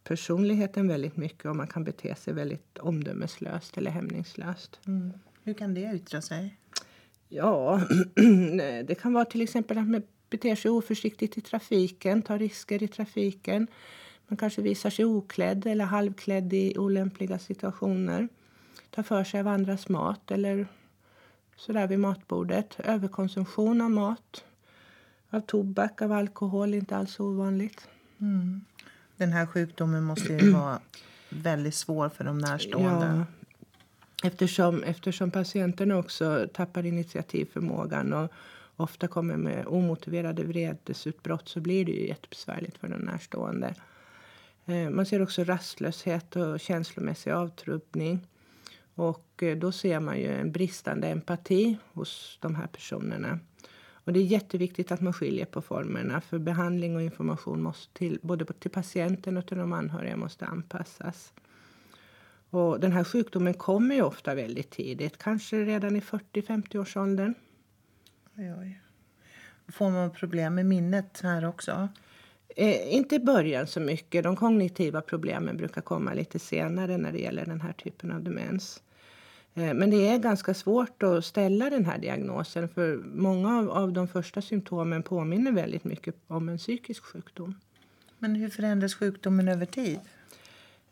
personligheten 0.04 0.88
väldigt 0.88 1.16
mycket 1.16 1.44
och 1.44 1.56
man 1.56 1.66
kan 1.66 1.84
bete 1.84 2.14
sig 2.14 2.34
väldigt 2.34 2.78
omdömeslöst 2.78 3.78
eller 3.78 3.90
hämningslöst. 3.90 4.80
Mm. 4.86 5.12
Hur 5.42 5.54
kan 5.54 5.74
det 5.74 5.92
yttra 5.94 6.22
sig? 6.22 6.56
Ja, 7.28 7.80
det 8.86 9.00
kan 9.00 9.12
vara 9.12 9.24
till 9.24 9.40
exempel 9.40 9.78
att 9.78 9.88
man 9.88 10.02
beter 10.30 10.54
sig 10.54 10.70
oförsiktigt 10.70 11.38
i 11.38 11.40
trafiken, 11.40 12.22
tar 12.22 12.38
risker 12.38 12.82
i 12.82 12.88
trafiken. 12.88 13.66
Man 14.26 14.36
kanske 14.36 14.62
visar 14.62 14.90
sig 14.90 15.04
oklädd 15.04 15.66
eller 15.66 15.84
halvklädd 15.84 16.52
i 16.52 16.78
olämpliga 16.78 17.38
situationer. 17.38 18.28
Tar 18.90 19.02
för 19.02 19.24
sig 19.24 19.40
av 19.40 19.48
andras 19.48 19.88
mat 19.88 20.30
eller 20.30 20.66
sådär 21.56 21.86
vid 21.86 21.98
matbordet. 21.98 22.76
Överkonsumtion 22.78 23.80
av 23.80 23.90
mat, 23.90 24.44
av 25.32 25.40
tobak, 25.40 26.02
av 26.02 26.12
alkohol, 26.12 26.74
inte 26.74 26.96
alls 26.96 27.20
ovanligt. 27.20 27.88
Mm. 28.20 28.60
Den 29.16 29.32
här 29.32 29.46
sjukdomen 29.46 30.04
måste 30.04 30.32
ju 30.32 30.50
vara 30.50 30.80
väldigt 31.28 31.74
svår 31.74 32.08
för 32.08 32.24
de 32.24 32.38
närstående. 32.38 33.06
Ja, 34.22 34.28
eftersom, 34.28 34.82
eftersom 34.82 35.30
patienterna 35.30 35.96
också 35.96 36.48
tappar 36.54 36.86
initiativförmågan 36.86 38.12
och 38.12 38.32
ofta 38.76 39.08
kommer 39.08 39.36
med 39.36 39.66
omotiverade 39.66 40.44
vredesutbrott 40.44 41.48
så 41.48 41.60
blir 41.60 41.84
det 41.84 41.92
ju 41.92 42.06
jättebesvärligt 42.06 42.78
för 42.78 42.88
de 42.88 42.96
närstående. 42.96 43.74
Eh, 44.66 44.90
man 44.90 45.06
ser 45.06 45.22
också 45.22 45.44
rastlöshet 45.44 46.36
och 46.36 46.60
känslomässig 46.60 47.30
avtrubbning. 47.30 48.20
Och 48.94 49.42
eh, 49.42 49.56
då 49.56 49.72
ser 49.72 50.00
man 50.00 50.18
ju 50.18 50.40
en 50.40 50.52
bristande 50.52 51.08
empati 51.08 51.78
hos 51.92 52.38
de 52.40 52.54
här 52.54 52.66
personerna. 52.66 53.38
Och 54.04 54.12
det 54.12 54.20
är 54.20 54.24
jätteviktigt 54.24 54.92
att 54.92 55.00
man 55.00 55.12
skiljer 55.12 55.44
på 55.44 55.62
formerna 55.62 56.20
för 56.20 56.38
behandling 56.38 56.96
och 56.96 57.02
information 57.02 57.62
måste 57.62 57.98
till 57.98 58.18
både 58.22 58.44
till 58.44 58.70
patienten 58.70 59.36
och 59.36 59.46
till 59.46 59.58
de 59.58 59.72
anhöriga 59.72 60.16
måste 60.16 60.46
anpassas. 60.46 61.32
Och 62.50 62.80
den 62.80 62.92
här 62.92 63.04
sjukdomen 63.04 63.54
kommer 63.54 63.94
ju 63.94 64.02
ofta 64.02 64.34
väldigt 64.34 64.70
tidigt, 64.70 65.18
kanske 65.18 65.56
redan 65.56 65.96
i 65.96 66.00
40-50 66.00 66.78
års 66.78 66.96
åldern. 66.96 67.34
Oj, 68.36 68.54
oj. 68.60 68.80
Får 69.68 69.90
man 69.90 70.10
problem 70.10 70.54
med 70.54 70.66
minnet 70.66 71.20
här 71.22 71.44
också? 71.44 71.88
Eh, 72.56 72.94
inte 72.94 73.14
i 73.14 73.18
början 73.18 73.66
så 73.66 73.80
mycket. 73.80 74.24
De 74.24 74.36
kognitiva 74.36 75.00
problemen 75.00 75.56
brukar 75.56 75.80
komma 75.80 76.14
lite 76.14 76.38
senare 76.38 76.96
när 76.96 77.12
det 77.12 77.18
gäller 77.18 77.46
den 77.46 77.60
här 77.60 77.72
typen 77.72 78.12
av 78.12 78.22
demens. 78.22 78.82
Eh, 79.54 79.74
men 79.74 79.90
det 79.90 80.08
är 80.08 80.18
ganska 80.18 80.54
svårt 80.54 81.02
att 81.02 81.24
ställa 81.24 81.70
den 81.70 81.84
här 81.84 81.98
diagnosen 81.98 82.68
för 82.68 82.96
många 82.96 83.58
av, 83.58 83.70
av 83.70 83.92
de 83.92 84.08
första 84.08 84.42
symptomen 84.42 85.02
påminner 85.02 85.52
väldigt 85.52 85.84
mycket 85.84 86.14
om 86.26 86.48
en 86.48 86.58
psykisk 86.58 87.04
sjukdom. 87.04 87.54
Men 88.18 88.34
hur 88.34 88.48
förändras 88.48 88.94
sjukdomen 88.94 89.48
över 89.48 89.66
tid? 89.66 90.00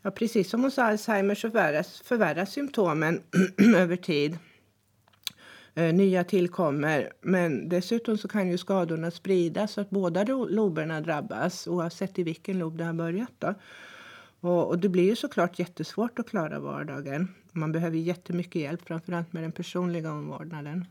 Ja, 0.01 0.11
precis 0.11 0.49
som 0.49 0.63
hos 0.63 0.79
Alzheimer 0.79 1.35
så 1.35 1.49
förvärras, 1.49 2.01
förvärras 2.01 2.51
symptomen 2.51 3.21
över 3.75 3.95
tid. 3.95 4.37
Eh, 5.73 5.93
nya 5.93 6.23
tillkommer. 6.23 7.11
Men 7.21 7.69
dessutom 7.69 8.17
så 8.17 8.27
kan 8.27 8.49
ju 8.49 8.57
skadorna 8.57 9.11
spridas 9.11 9.71
så 9.71 9.81
att 9.81 9.89
båda 9.89 10.23
loberna 10.23 11.01
drabbas 11.01 11.67
oavsett 11.67 12.19
i 12.19 12.23
vilken 12.23 12.59
lob 12.59 12.77
det 12.77 12.83
har 12.83 12.93
börjat. 12.93 13.31
Då. 13.39 13.53
Och, 14.41 14.67
och 14.67 14.79
det 14.79 14.89
blir 14.89 15.03
ju 15.03 15.15
såklart 15.15 15.59
jättesvårt 15.59 16.19
att 16.19 16.29
klara 16.29 16.59
vardagen. 16.59 17.27
Man 17.51 17.71
behöver 17.71 17.97
jättemycket 17.97 18.61
hjälp, 18.61 18.87
framförallt 18.87 19.33
med 19.33 19.43
den 19.43 19.51
personliga 19.51 20.11
omvårdnaden. 20.11 20.85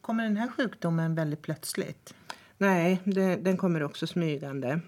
Kommer 0.00 0.24
den 0.24 0.36
här 0.36 0.48
sjukdomen 0.48 1.14
väldigt 1.14 1.42
plötsligt? 1.42 2.14
Nej, 2.58 3.00
det, 3.04 3.36
den 3.36 3.56
kommer 3.56 3.82
också 3.82 4.06
smygande. 4.06 4.80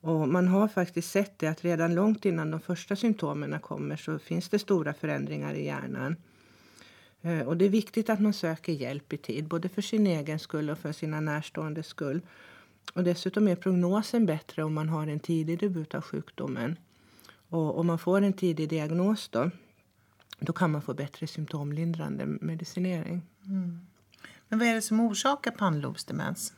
Och 0.00 0.28
man 0.28 0.48
har 0.48 0.68
faktiskt 0.68 1.10
sett 1.10 1.38
det 1.38 1.46
att 1.46 1.64
redan 1.64 1.94
långt 1.94 2.24
innan 2.24 2.50
de 2.50 2.60
första 2.60 2.96
symptomen 2.96 3.60
kommer 3.60 3.96
så 3.96 4.18
finns 4.18 4.48
det 4.48 4.58
stora 4.58 4.94
förändringar 4.94 5.54
i 5.54 5.64
hjärnan. 5.64 6.16
Eh, 7.22 7.40
och 7.40 7.56
det 7.56 7.64
är 7.64 7.68
viktigt 7.68 8.10
att 8.10 8.20
man 8.20 8.32
söker 8.32 8.72
hjälp 8.72 9.12
i 9.12 9.16
tid, 9.16 9.44
både 9.44 9.68
för 9.68 9.82
sin 9.82 10.06
egen 10.06 10.38
skull 10.38 10.70
och 10.70 10.78
för 10.78 10.92
sina 10.92 11.20
närståendes 11.20 11.86
skull. 11.86 12.20
Och 12.94 13.04
dessutom 13.04 13.48
är 13.48 13.56
prognosen 13.56 14.26
bättre 14.26 14.64
om 14.64 14.74
man 14.74 14.88
har 14.88 15.06
en 15.06 15.20
tidig 15.20 15.58
debut 15.58 15.94
av 15.94 16.00
sjukdomen. 16.00 16.78
Och 17.48 17.78
om 17.78 17.86
man 17.86 17.98
får 17.98 18.22
en 18.22 18.32
tidig 18.32 18.68
diagnos 18.68 19.28
då, 19.28 19.50
då 20.38 20.52
kan 20.52 20.70
man 20.70 20.82
få 20.82 20.94
bättre 20.94 21.26
symptomlindrande 21.26 22.26
medicinering. 22.26 23.22
Mm. 23.46 23.80
Men 24.48 24.58
vad 24.58 24.68
är 24.68 24.74
det 24.74 24.82
som 24.82 25.00
orsakar 25.00 25.50
pannlobsdemens? 25.50 26.52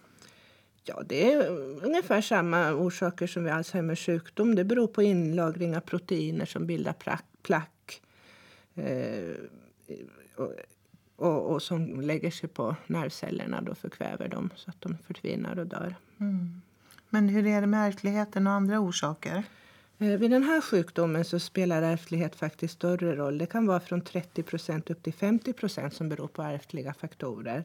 Ja, 0.84 1.02
det 1.06 1.32
är 1.32 1.48
ungefär 1.84 2.20
samma 2.20 2.72
orsaker 2.72 3.26
som 3.26 3.44
vid 3.44 3.52
Alzheimers 3.52 4.06
sjukdom. 4.06 4.54
Det 4.54 4.64
beror 4.64 4.86
på 4.86 5.02
inlagring 5.02 5.76
av 5.76 5.80
proteiner 5.80 6.46
som 6.46 6.66
bildar 6.66 6.94
plack. 7.42 8.02
Eh, 8.74 9.34
och, 11.16 11.52
och, 11.52 11.62
som 11.62 12.00
lägger 12.00 12.30
sig 12.30 12.48
på 12.48 12.76
nervcellerna 12.86 13.64
och 13.70 13.78
förkväver 13.78 14.28
dem 14.28 14.50
så 14.56 14.70
att 14.70 14.80
de 14.80 14.96
förtvinar 15.06 15.58
och 15.58 15.66
dör. 15.66 15.94
Mm. 16.20 16.60
Men 17.10 17.28
hur 17.28 17.46
är 17.46 17.60
det 17.60 17.66
med 17.66 17.88
ärftligheten 17.88 18.46
och 18.46 18.52
andra 18.52 18.80
orsaker? 18.80 19.42
Eh, 19.98 20.08
vid 20.08 20.30
den 20.30 20.42
här 20.42 20.60
sjukdomen 20.60 21.24
så 21.24 21.38
spelar 21.38 21.82
ärftlighet 21.82 22.36
faktiskt 22.36 22.74
större 22.74 23.16
roll. 23.16 23.38
Det 23.38 23.46
kan 23.46 23.66
vara 23.66 23.80
från 23.80 24.00
30 24.00 24.92
upp 24.92 25.02
till 25.02 25.12
50% 25.12 25.90
som 25.90 26.08
beror 26.08 26.28
på 26.28 26.42
ärftliga 26.42 26.94
faktorer. 26.94 27.64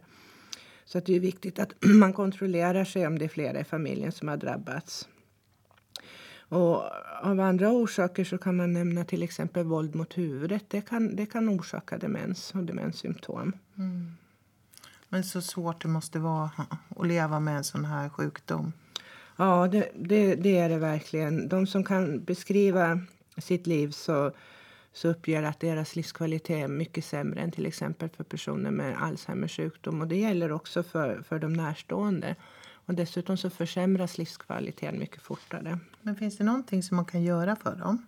Så 0.85 0.99
det 0.99 1.15
är 1.15 1.19
viktigt 1.19 1.59
att 1.59 1.73
man 1.79 2.13
kontrollerar 2.13 2.85
sig 2.85 3.07
om 3.07 3.19
det 3.19 3.25
är 3.25 3.29
flera 3.29 3.59
i 3.59 3.63
familjen 3.63 4.11
som 4.11 4.27
har 4.27 4.37
drabbats. 4.37 5.07
Och 6.49 6.83
av 7.21 7.39
andra 7.39 7.71
orsaker 7.71 8.23
så 8.23 8.37
kan 8.37 8.55
man 8.55 8.73
nämna 8.73 9.05
till 9.05 9.23
exempel 9.23 9.63
våld 9.63 9.95
mot 9.95 10.17
huvudet. 10.17 10.63
Det 10.67 10.81
kan, 10.81 11.15
det 11.15 11.25
kan 11.25 11.49
orsaka 11.49 11.97
demens 11.97 12.51
och 12.55 12.63
demenssymptom. 12.63 13.53
Mm. 13.77 14.11
Men 15.09 15.23
så 15.23 15.41
svårt 15.41 15.81
det 15.81 15.87
måste 15.87 16.19
vara 16.19 16.51
att 16.97 17.07
leva 17.07 17.39
med 17.39 17.57
en 17.57 17.63
sån 17.63 17.85
här 17.85 18.09
sjukdom. 18.09 18.73
Ja, 19.35 19.67
det, 19.67 19.91
det, 19.95 20.35
det, 20.35 20.57
är 20.57 20.69
det 20.69 20.77
verkligen. 20.77 21.47
De 21.47 21.67
som 21.67 21.83
kan 21.83 22.23
beskriva 22.23 23.01
sitt 23.37 23.67
liv 23.67 23.91
så, 23.91 24.31
så 24.93 25.07
uppger 25.07 25.43
att 25.43 25.59
deras 25.59 25.95
livskvalitet 25.95 26.63
är 26.63 26.67
mycket 26.67 27.05
sämre 27.05 27.41
än 27.41 27.51
till 27.51 27.65
exempel 27.65 28.09
för 28.09 28.23
personer 28.23 28.71
med 28.71 29.03
Alzheimers 29.03 29.55
sjukdom. 29.55 30.01
Och 30.01 30.07
det 30.07 30.15
gäller 30.15 30.51
också 30.51 30.83
för, 30.83 31.21
för 31.21 31.39
de 31.39 31.53
närstående. 31.53 32.35
Och 32.89 32.95
dessutom 32.95 33.37
så 33.37 33.49
försämras 33.49 34.17
livskvaliteten 34.17 34.99
mycket 34.99 35.21
fortare. 35.21 35.79
Men 36.01 36.15
finns 36.15 36.37
det 36.37 36.43
någonting 36.43 36.83
som 36.83 36.95
man 36.95 37.05
kan 37.05 37.23
göra 37.23 37.55
för 37.55 37.75
dem? 37.75 38.05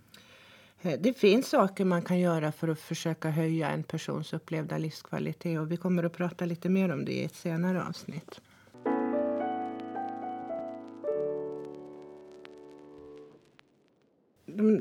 Eh, 0.81 1.00
det 1.00 1.13
finns 1.13 1.50
saker 1.50 1.85
man 1.85 2.01
kan 2.01 2.19
göra 2.19 2.51
för 2.51 2.67
att 2.67 2.79
försöka 2.79 3.29
höja 3.29 3.69
en 3.69 3.83
persons 3.83 4.33
upplevda 4.33 4.77
livskvalitet 4.77 5.59
och 5.59 5.71
vi 5.71 5.77
kommer 5.77 6.03
att 6.03 6.13
prata 6.13 6.45
lite 6.45 6.69
mer 6.69 6.91
om 6.91 7.05
det 7.05 7.11
i 7.11 7.23
ett 7.23 7.35
senare 7.35 7.83
avsnitt. 7.83 8.41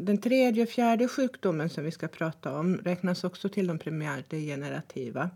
Den 0.00 0.18
tredje 0.18 0.62
och 0.62 0.68
fjärde 0.68 1.08
sjukdomen 1.08 1.70
som 1.70 1.84
vi 1.84 1.90
ska 1.90 2.08
prata 2.08 2.58
om 2.58 2.76
räknas 2.76 3.24
också 3.24 3.48
till 3.48 3.66
de 3.66 3.78
primärdegenerativa. 3.78 5.30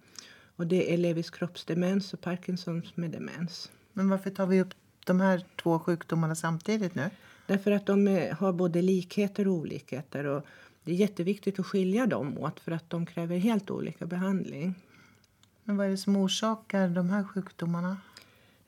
Och 0.57 0.67
det 0.67 0.95
är 0.95 0.99
Levis 0.99 1.31
kroppsdemens 1.31 2.13
och 2.13 2.21
Parkinsons 2.21 2.97
med 2.97 3.11
demens. 3.11 3.71
Men 3.95 4.09
varför 4.09 4.31
tar 4.31 4.47
vi 4.47 4.61
upp 4.61 4.75
de 5.07 5.21
här 5.21 5.45
två 5.63 5.79
sjukdomarna 5.79 6.35
samtidigt 6.35 6.95
nu? 6.95 7.11
Därför 7.47 7.71
att 7.71 7.87
de 7.87 8.09
är, 8.09 8.33
har 8.33 8.53
både 8.53 8.83
likheter 8.83 9.49
och 9.49 9.55
olikheter. 9.55 10.25
Och 10.25 10.47
det 10.85 10.93
är 10.93 10.97
jätteviktigt 10.97 11.59
att 11.59 11.67
skilja 11.67 12.07
dem 12.07 12.39
åt 12.39 12.61
för 12.61 12.73
att 12.73 12.91
de 12.91 13.07
kräver 13.07 13.37
helt 13.37 13.71
olika 13.71 14.07
behandling. 14.07 14.75
Men 15.65 15.77
vad 15.77 15.87
är 15.87 15.91
det 15.91 15.97
som 15.97 16.17
orsakar 16.17 16.89
de 16.89 17.11
här 17.11 17.25
sjukdomarna? 17.25 17.97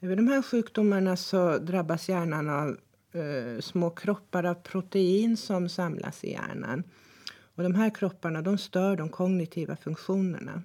Vid 0.00 0.18
de 0.18 0.28
här 0.28 0.42
sjukdomarna 0.42 1.16
så 1.16 1.58
drabbas 1.58 2.08
hjärnan 2.08 2.50
av 2.50 2.76
eh, 3.20 3.60
små 3.60 3.90
kroppar 3.90 4.44
av 4.44 4.54
protein 4.54 5.36
som 5.36 5.68
samlas 5.68 6.24
i 6.24 6.30
hjärnan. 6.30 6.82
Och 7.54 7.62
de 7.62 7.74
här 7.74 7.90
kropparna 7.90 8.42
de 8.42 8.58
stör 8.58 8.96
de 8.96 9.08
kognitiva 9.08 9.76
funktionerna. 9.76 10.62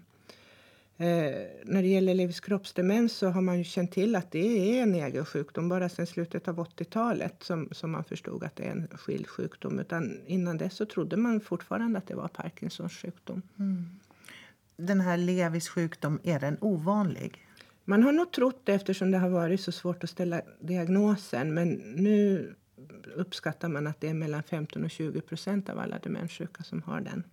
Eh, 1.01 1.47
när 1.63 1.81
det 1.81 1.87
gäller 1.87 2.13
Levis 2.13 2.39
kroppsdemens 2.39 3.13
så 3.13 3.27
har 3.27 3.41
man 3.41 3.57
ju 3.57 3.63
känt 3.63 3.91
till 3.91 4.15
att 4.15 4.31
det 4.31 4.79
är 4.79 4.83
en 4.83 4.95
egen 4.95 5.25
sjukdom 5.25 5.69
bara 5.69 5.89
sedan 5.89 6.07
slutet 6.07 6.47
av 6.47 6.59
80-talet 6.59 7.43
som, 7.43 7.69
som 7.71 7.91
man 7.91 8.03
förstod 8.03 8.43
att 8.43 8.55
det 8.55 8.63
är 8.63 8.71
en 8.71 8.87
skild 8.87 9.27
sjukdom. 9.27 9.79
Utan 9.79 10.19
innan 10.25 10.57
dess 10.57 10.75
så 10.75 10.85
trodde 10.85 11.17
man 11.17 11.41
fortfarande 11.41 11.97
att 11.97 12.07
det 12.07 12.15
var 12.15 12.27
Parkinsons 12.27 12.93
sjukdom. 12.93 13.41
Mm. 13.59 13.85
Den 14.77 15.01
här 15.01 15.17
Levis 15.17 15.69
sjukdom, 15.69 16.19
är 16.23 16.39
den 16.39 16.57
ovanlig? 16.61 17.47
Man 17.85 18.03
har 18.03 18.11
nog 18.11 18.31
trott 18.31 18.61
det 18.63 18.73
eftersom 18.73 19.11
det 19.11 19.17
har 19.17 19.29
varit 19.29 19.61
så 19.61 19.71
svårt 19.71 20.03
att 20.03 20.09
ställa 20.09 20.41
diagnosen. 20.59 21.53
Men 21.53 21.69
nu 21.95 22.53
uppskattar 23.15 23.69
man 23.69 23.87
att 23.87 24.01
det 24.01 24.09
är 24.09 24.13
mellan 24.13 24.43
15 24.43 24.83
och 24.83 24.91
20 24.91 25.21
procent 25.21 25.69
av 25.69 25.79
alla 25.79 25.99
demenssjuka 25.99 26.63
som 26.63 26.81
har 26.81 27.01
den. 27.01 27.23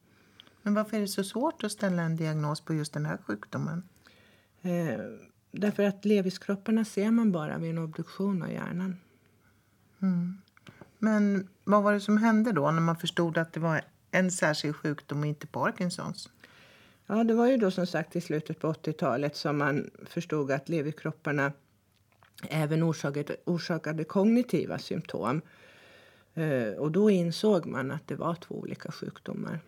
Men 0.68 0.75
varför 0.75 0.96
är 0.96 1.00
det 1.00 1.08
så 1.08 1.25
svårt 1.25 1.64
att 1.64 1.72
ställa 1.72 2.02
en 2.02 2.16
diagnos 2.16 2.60
på 2.60 2.75
just 2.75 2.92
den 2.92 3.06
här 3.06 3.18
sjukdomen? 3.26 3.88
Eh, 4.62 5.00
därför 5.50 5.82
att 5.82 6.04
leviskropparna 6.04 6.84
ser 6.84 7.10
man 7.10 7.32
bara 7.32 7.58
vid 7.58 7.70
en 7.70 7.78
obduktion 7.78 8.42
av 8.42 8.52
hjärnan. 8.52 8.96
Mm. 10.02 10.38
Men 10.98 11.48
vad 11.64 11.82
var 11.82 11.92
det 11.92 12.00
som 12.00 12.18
hände 12.18 12.52
då 12.52 12.70
när 12.70 12.80
man 12.80 12.96
förstod 12.96 13.38
att 13.38 13.52
det 13.52 13.60
var 13.60 13.82
en 14.10 14.30
särskild 14.30 14.76
sjukdom 14.76 15.20
och 15.20 15.26
inte 15.26 15.46
Parkinsons? 15.46 16.30
Ja, 17.06 17.25
det 17.25 17.34
var 17.34 17.46
ju 17.46 17.56
då 17.56 17.70
som 17.70 17.87
sagt 17.87 18.16
i 18.16 18.20
slutet 18.20 18.58
på 18.60 18.72
80-talet 18.72 19.37
som 19.37 19.58
man 19.58 19.90
förstod 20.06 20.50
att 20.50 20.68
leverkropparna 20.68 21.52
även 22.48 22.82
orsakade, 22.82 23.37
orsakade 23.44 24.04
kognitiva 24.04 24.78
symptom. 24.78 25.42
Eh, 26.34 26.72
och 26.78 26.92
då 26.92 27.10
insåg 27.10 27.66
man 27.66 27.90
att 27.90 28.06
det 28.06 28.16
var 28.16 28.34
två 28.34 28.54
olika 28.54 28.92
sjukdomar. 28.92 29.60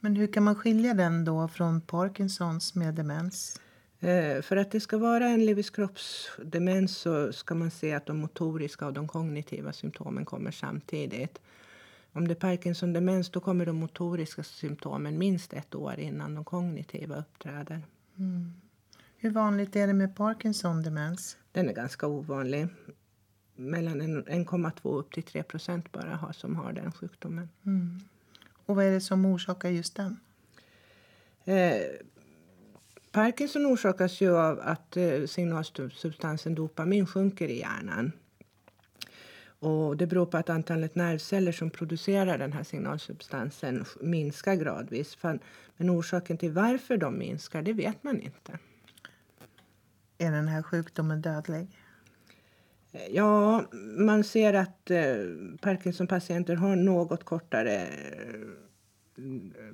Men 0.00 0.16
hur 0.16 0.26
kan 0.26 0.42
man 0.42 0.54
skilja 0.54 0.94
den 0.94 1.24
då 1.24 1.48
från 1.48 1.80
Parkinsons 1.80 2.74
med 2.74 2.94
demens? 2.94 3.60
Eh, 4.00 4.42
för 4.42 4.56
att 4.56 4.70
det 4.70 4.80
ska 4.80 4.98
vara 4.98 5.28
en 5.28 5.46
leviskroppsdemens 5.46 6.96
så 6.96 7.32
ska 7.32 7.54
man 7.54 7.70
se 7.70 7.94
att 7.94 8.06
de 8.06 8.18
motoriska 8.18 8.86
och 8.86 8.92
de 8.92 9.08
kognitiva 9.08 9.72
symptomen 9.72 10.24
kommer 10.24 10.50
samtidigt. 10.50 11.38
Om 12.12 12.28
det 12.28 12.34
är 12.34 12.36
Parkinson-demens 12.36 13.30
då 13.30 13.40
kommer 13.40 13.66
de 13.66 13.76
motoriska 13.76 14.42
symptomen 14.42 15.18
minst 15.18 15.52
ett 15.52 15.74
år 15.74 15.98
innan 15.98 16.34
de 16.34 16.44
kognitiva 16.44 17.16
uppträder. 17.16 17.82
Mm. 18.18 18.52
Hur 19.16 19.30
vanligt 19.30 19.76
är 19.76 19.86
det 19.86 19.94
med 19.94 20.16
Parkinson-demens? 20.16 21.36
Den 21.52 21.68
är 21.68 21.72
ganska 21.72 22.06
ovanlig. 22.06 22.68
Mellan 23.56 24.02
1,2 24.02 24.98
upp 24.98 25.12
till 25.12 25.22
3 25.22 25.42
procent 25.42 25.92
bara 25.92 26.16
har, 26.16 26.32
som 26.32 26.56
har 26.56 26.72
den 26.72 26.92
sjukdomen. 26.92 27.48
Mm. 27.66 28.00
Och 28.68 28.76
vad 28.76 28.84
är 28.84 28.90
det 28.90 29.00
som 29.00 29.26
orsakar 29.26 29.68
just 29.68 29.96
den? 29.96 30.20
Eh, 31.44 31.82
Parkinson 33.12 33.66
orsakas 33.66 34.20
ju 34.20 34.36
av 34.38 34.60
att 34.60 34.96
eh, 34.96 35.24
signalsubstansen 35.26 36.54
dopamin 36.54 37.06
sjunker 37.06 37.48
i 37.48 37.58
hjärnan. 37.58 38.12
Och 39.60 39.96
det 39.96 40.06
beror 40.06 40.26
på 40.26 40.36
att 40.36 40.50
antalet 40.50 40.94
nervceller 40.94 41.52
som 41.52 41.70
producerar 41.70 42.38
den 42.38 42.52
här 42.52 42.62
signalsubstansen 42.62 43.84
minskar 44.00 44.54
gradvis. 44.54 45.18
Men 45.76 45.90
orsaken 45.90 46.38
till 46.38 46.52
varför 46.52 46.96
de 46.96 47.18
minskar, 47.18 47.62
det 47.62 47.72
vet 47.72 48.04
man 48.04 48.20
inte. 48.20 48.58
Är 50.18 50.32
den 50.32 50.48
här 50.48 50.62
sjukdomen 50.62 51.22
dödlig? 51.22 51.68
Ja, 53.10 53.64
man 53.98 54.24
ser 54.24 54.54
att 54.54 54.90
eh, 54.90 54.98
Parkinson-patienter 55.60 56.54
har 56.56 56.76
något 56.76 57.24
kortare 57.24 57.82
eh, 57.82 58.38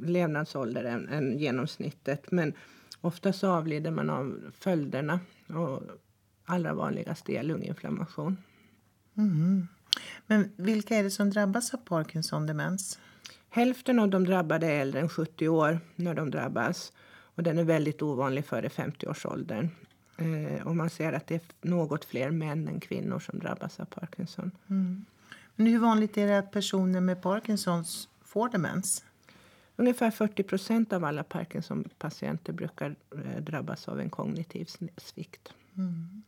levnadsålder 0.01 0.85
än, 0.85 1.09
än 1.09 1.39
genomsnittet. 1.39 2.31
Men 2.31 2.53
oftast 3.01 3.45
avlider 3.45 3.91
man 3.91 4.11
av 4.11 4.53
följderna. 4.59 5.21
Och 5.49 5.83
allra 6.45 6.75
vanligast 6.75 7.29
är 7.29 7.43
lunginflammation. 7.43 8.37
Mm. 9.17 9.69
Men 10.27 10.53
vilka 10.57 10.97
är 10.97 11.03
det 11.03 11.11
som 11.11 11.31
drabbas 11.31 11.75
av 11.75 11.79
Parkinson-demens? 11.79 12.99
Hälften 13.49 13.99
av 13.99 14.09
de 14.09 14.25
drabbade 14.25 14.67
är 14.67 14.81
äldre 14.81 15.01
än 15.01 15.09
70 15.09 15.49
år 15.49 15.81
när 15.97 16.15
de 16.15 16.31
drabbas. 16.31 16.93
Och 17.35 17.43
den 17.43 17.59
är 17.59 17.65
väldigt 17.65 18.03
ovanlig 18.03 18.45
före 18.45 18.69
50-årsåldern. 18.69 19.69
Eh, 20.17 20.67
och 20.67 20.77
man 20.77 20.91
ser 20.91 21.13
att 21.13 21.27
det 21.27 21.35
är 21.35 21.69
något 21.69 22.05
fler 22.05 22.31
män 22.31 22.69
än 22.69 22.81
kvinnor 22.81 23.19
som 23.19 23.39
drabbas 23.39 23.81
av 23.81 23.85
Parkinson. 23.85 24.51
Mm. 24.69 25.05
Men 25.57 25.67
hur 25.67 25.79
vanligt 25.79 26.19
är 26.19 26.27
det 26.27 26.39
att 26.39 26.51
personer 26.51 27.01
med 27.01 27.23
Parkinsons 27.23 28.09
får 28.25 28.49
demens? 28.49 29.05
Ungefär 29.77 30.11
40 30.11 30.43
procent 30.43 30.93
av 30.93 31.05
alla 31.05 31.23
Parkinson-patienter 31.23 32.53
brukar 32.53 32.97
eh, 33.11 33.43
drabbas 33.43 33.89
av 33.89 34.01
en 34.01 34.11
kognitiv 34.11 34.69
svikt. 34.97 35.53
Mm. 35.77 36.23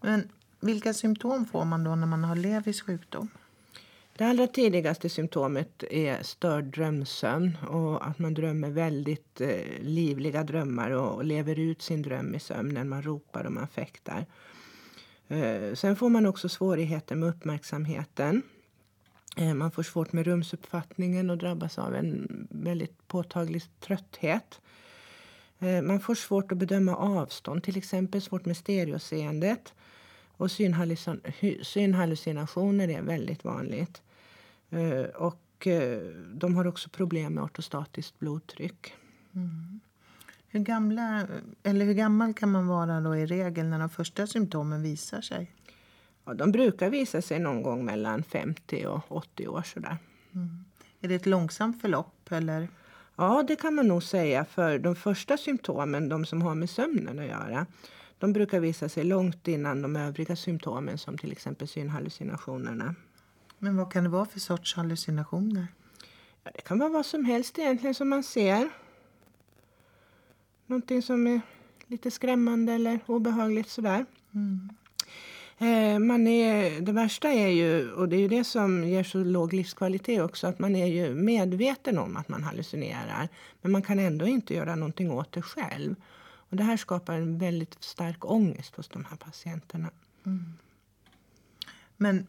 Men 0.00 0.28
vilka 0.60 0.94
symptom 0.94 1.46
får 1.46 1.64
man 1.64 1.84
då 1.84 1.94
när 1.94 2.06
man 2.06 2.24
har 2.24 2.36
Levis 2.36 2.82
sjukdom? 2.82 3.28
Det 4.18 4.24
allra 4.24 4.46
tidigaste 4.46 5.08
symptomet 5.08 5.84
är 5.90 6.22
störd 6.22 6.64
drömsömn 6.64 7.56
och 7.70 8.06
att 8.06 8.18
man 8.18 8.34
drömmer 8.34 8.70
väldigt 8.70 9.40
eh, 9.40 9.80
livliga 9.80 10.44
drömmar 10.44 10.90
och, 10.90 11.14
och, 11.14 11.24
lever 11.24 11.58
ut 11.58 11.82
sin 11.82 12.02
dröm 12.02 12.34
i 12.34 12.40
sömnen. 12.40 12.88
Man 12.88 13.02
ropar 13.02 13.44
och 13.44 13.52
man 13.52 13.68
fäktar. 13.68 14.26
Eh, 15.28 15.74
sen 15.74 15.96
får 15.96 16.08
man 16.08 16.26
också 16.26 16.48
svårigheter 16.48 17.16
med 17.16 17.28
uppmärksamheten. 17.28 18.42
Eh, 19.36 19.54
man 19.54 19.70
får 19.70 19.82
svårt 19.82 20.12
med 20.12 20.26
rumsuppfattningen 20.26 21.30
och 21.30 21.38
drabbas 21.38 21.78
av 21.78 21.94
en 21.94 22.46
väldigt 22.50 23.08
påtaglig 23.08 23.62
trötthet. 23.80 24.60
Eh, 25.58 25.82
man 25.82 26.00
får 26.00 26.14
svårt 26.14 26.52
att 26.52 26.58
bedöma 26.58 26.96
avstånd, 26.96 27.62
till 27.62 27.76
exempel 27.76 28.22
svårt 28.22 28.44
med 28.44 28.56
stereoseendet. 28.56 29.74
Och 30.38 30.50
synhallucinationer 31.62 32.88
är 32.88 33.02
väldigt 33.02 33.44
vanligt. 33.44 34.02
Eh, 34.70 35.04
och 35.04 35.66
eh, 35.66 35.98
de 36.34 36.56
har 36.56 36.66
också 36.66 36.88
problem 36.88 37.34
med 37.34 37.44
ortostatiskt 37.44 38.18
blodtryck. 38.18 38.94
Mm. 39.34 39.80
Hur, 40.48 40.60
gamla, 40.60 41.26
eller 41.62 41.84
hur 41.84 41.94
gammal 41.94 42.34
kan 42.34 42.50
man 42.50 42.66
vara 42.66 43.00
då 43.00 43.16
i 43.16 43.26
regel 43.26 43.66
när 43.66 43.78
de 43.78 43.88
första 43.88 44.26
symptomen 44.26 44.82
visar 44.82 45.20
sig? 45.20 45.52
Ja, 46.24 46.34
de 46.34 46.52
brukar 46.52 46.90
visa 46.90 47.22
sig 47.22 47.38
någon 47.38 47.62
gång 47.62 47.84
mellan 47.84 48.22
50 48.22 48.86
och 48.86 49.00
80 49.08 49.48
år. 49.48 49.62
Sådär. 49.62 49.96
Mm. 50.34 50.64
Är 51.00 51.08
det 51.08 51.14
ett 51.14 51.26
långsamt 51.26 51.80
förlopp? 51.80 52.32
Eller? 52.32 52.68
Ja, 53.16 53.44
det 53.48 53.56
kan 53.56 53.74
man 53.74 53.88
nog 53.88 54.02
säga. 54.02 54.44
För 54.44 54.78
de 54.78 54.96
första 54.96 55.36
symptomen, 55.36 56.08
de 56.08 56.24
som 56.24 56.42
har 56.42 56.54
med 56.54 56.70
sömnen 56.70 57.18
att 57.18 57.26
göra, 57.26 57.66
de 58.18 58.32
brukar 58.32 58.60
visa 58.60 58.88
sig 58.88 59.04
långt 59.04 59.48
innan 59.48 59.82
de 59.82 59.96
övriga 59.96 60.36
symptomen 60.36 60.98
som 60.98 61.18
till 61.18 61.32
exempel 61.32 61.68
synhallucinationerna. 61.68 62.94
Men 63.66 63.76
vad 63.76 63.92
kan 63.92 64.04
det 64.04 64.10
vara 64.10 64.26
för 64.26 64.40
sorts 64.40 64.74
hallucinationer? 64.74 65.66
Ja, 66.44 66.50
det 66.54 66.60
kan 66.60 66.78
vara 66.78 66.88
vad 66.88 67.06
som 67.06 67.24
helst 67.24 67.58
egentligen 67.58 67.94
som 67.94 68.08
man 68.08 68.22
ser. 68.22 68.68
Någonting 70.66 71.02
som 71.02 71.26
är 71.26 71.40
lite 71.86 72.10
skrämmande 72.10 72.72
eller 72.72 73.00
obehagligt 73.06 73.68
sådär. 73.68 74.06
Mm. 74.34 74.68
Eh, 75.58 75.98
man 75.98 76.26
är, 76.26 76.80
det 76.80 76.92
värsta 76.92 77.28
är 77.28 77.48
ju, 77.48 77.92
och 77.92 78.08
det 78.08 78.16
är 78.16 78.20
ju 78.20 78.28
det 78.28 78.44
som 78.44 78.84
ger 78.84 79.04
så 79.04 79.18
låg 79.18 79.52
livskvalitet 79.52 80.22
också, 80.22 80.46
att 80.46 80.58
man 80.58 80.76
är 80.76 80.86
ju 80.86 81.14
medveten 81.14 81.98
om 81.98 82.16
att 82.16 82.28
man 82.28 82.42
hallucinerar. 82.42 83.28
Men 83.62 83.72
man 83.72 83.82
kan 83.82 83.98
ändå 83.98 84.26
inte 84.26 84.54
göra 84.54 84.76
någonting 84.76 85.10
åt 85.10 85.32
det 85.32 85.42
själv. 85.42 85.94
Och 86.22 86.56
det 86.56 86.62
här 86.62 86.76
skapar 86.76 87.14
en 87.14 87.38
väldigt 87.38 87.84
stark 87.84 88.24
ångest 88.24 88.76
hos 88.76 88.88
de 88.88 89.04
här 89.04 89.16
patienterna. 89.16 89.90
Mm. 90.26 90.52
Men 91.96 92.26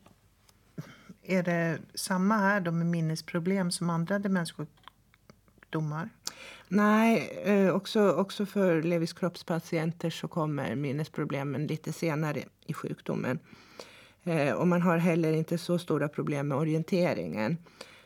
är 1.28 1.44
det 1.44 1.80
samma 1.94 2.38
här 2.38 2.60
då 2.62 2.72
med 2.72 2.88
minnesproblem 2.88 3.72
som 3.72 3.90
andra 3.90 4.20
demenssjukdomar? 4.20 6.10
Nej, 6.68 7.42
eh, 7.44 7.76
också, 7.76 8.12
också 8.12 8.46
för 8.46 8.82
Levis 8.82 9.14
kroppspatienter 9.14 10.10
så 10.10 10.28
kommer 10.28 10.76
minnesproblemen 10.76 11.68
lite 11.68 11.94
senare 11.94 12.44
i 12.66 12.74
sjukdomen. 12.74 13.40
Eh, 14.24 14.54
och 14.54 14.68
man 14.68 14.82
har 14.82 14.98
heller 14.98 15.34
inte 15.34 15.58
så 15.58 15.80
stora 15.80 16.08
problem 16.08 16.48
med 16.48 16.58
orienteringen. 16.58 17.58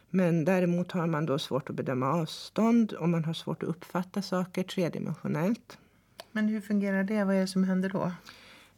Men 0.09 0.45
däremot 0.45 0.91
har 0.91 1.07
man 1.07 1.25
då 1.25 1.39
svårt 1.39 1.69
att 1.69 1.75
bedöma 1.75 2.13
avstånd 2.13 2.93
och 2.93 3.09
man 3.09 3.25
har 3.25 3.33
svårt 3.33 3.63
att 3.63 3.69
uppfatta 3.69 4.21
saker 4.21 4.63
tredimensionellt. 4.63 5.77
Men 6.31 6.47
hur 6.47 6.61
fungerar 6.61 7.03
det? 7.03 7.23
Vad 7.23 7.35
är 7.35 7.41
det 7.41 7.47
som 7.47 7.63
händer 7.63 7.89
då? 7.89 8.11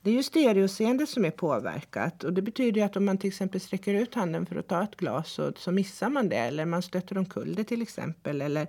Det 0.04 0.10
är 0.10 0.14
ju 0.14 0.24
stereoseendet 0.24 1.10
som 1.10 1.26
är 1.26 1.32
påverkat. 1.32 2.24
Och 2.24 2.34
det 2.34 2.42
betyder 2.42 2.86
att 2.86 2.98
om 2.98 3.06
man 3.06 3.18
till 3.18 3.28
exempel 3.28 3.62
sträcker 3.62 3.94
ut 3.94 4.16
handen 4.16 4.46
för 4.46 4.56
att 4.56 4.68
ta 4.68 4.84
ett 4.84 4.96
glas 4.96 5.32
så, 5.32 5.54
så 5.58 5.72
missar 5.72 6.10
man 6.10 6.30
det. 6.30 6.36
Eller 6.36 6.66
man 6.66 6.82
stöter 6.82 7.18
omkull 7.18 7.56
det 7.56 7.64
till 7.64 7.82
exempel. 7.82 8.42
Eller 8.42 8.68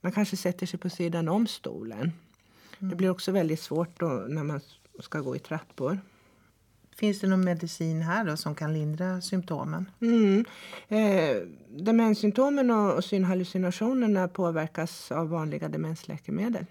man 0.00 0.12
kanske 0.12 0.36
sätter 0.36 0.66
sig 0.66 0.78
på 0.78 0.90
sidan 0.90 1.28
om 1.28 1.46
stolen. 1.46 2.12
Det 2.78 2.96
blir 2.96 3.10
också 3.10 3.32
väldigt 3.32 3.60
svårt 3.60 4.00
då 4.00 4.06
när 4.06 4.44
man 4.44 4.60
ska 5.00 5.20
gå 5.20 5.36
i 5.36 5.38
trappor. 5.38 5.98
Finns 6.96 7.20
det 7.20 7.26
någon 7.26 7.44
medicin 7.44 8.02
här 8.02 8.24
då 8.24 8.36
som 8.36 8.54
kan 8.54 8.74
lindra 8.74 9.20
symptomen? 9.20 9.90
Mm. 10.00 10.44
Eh, 10.88 11.36
demenssymptomen 11.68 12.70
och, 12.70 12.94
och 12.94 13.04
synhallucinationerna 13.04 14.28
påverkas 14.28 15.12
av 15.12 15.28
vanliga 15.28 15.68
demensläkemedel. 15.68 16.66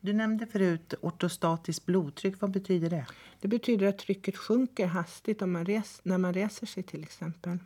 Du 0.00 0.12
nämnde 0.12 0.46
förut 0.46 0.94
ortostatiskt 1.00 1.86
blodtryck. 1.86 2.40
Vad 2.40 2.50
betyder 2.50 2.90
det? 2.90 3.06
Det 3.40 3.48
betyder 3.48 3.86
att 3.86 3.98
trycket 3.98 4.36
sjunker 4.36 4.86
hastigt 4.86 5.42
om 5.42 5.52
man 5.52 5.64
res, 5.64 6.00
när 6.02 6.18
man 6.18 6.34
reser 6.34 6.66
sig 6.66 6.82
till 6.82 7.02
exempel. 7.02 7.58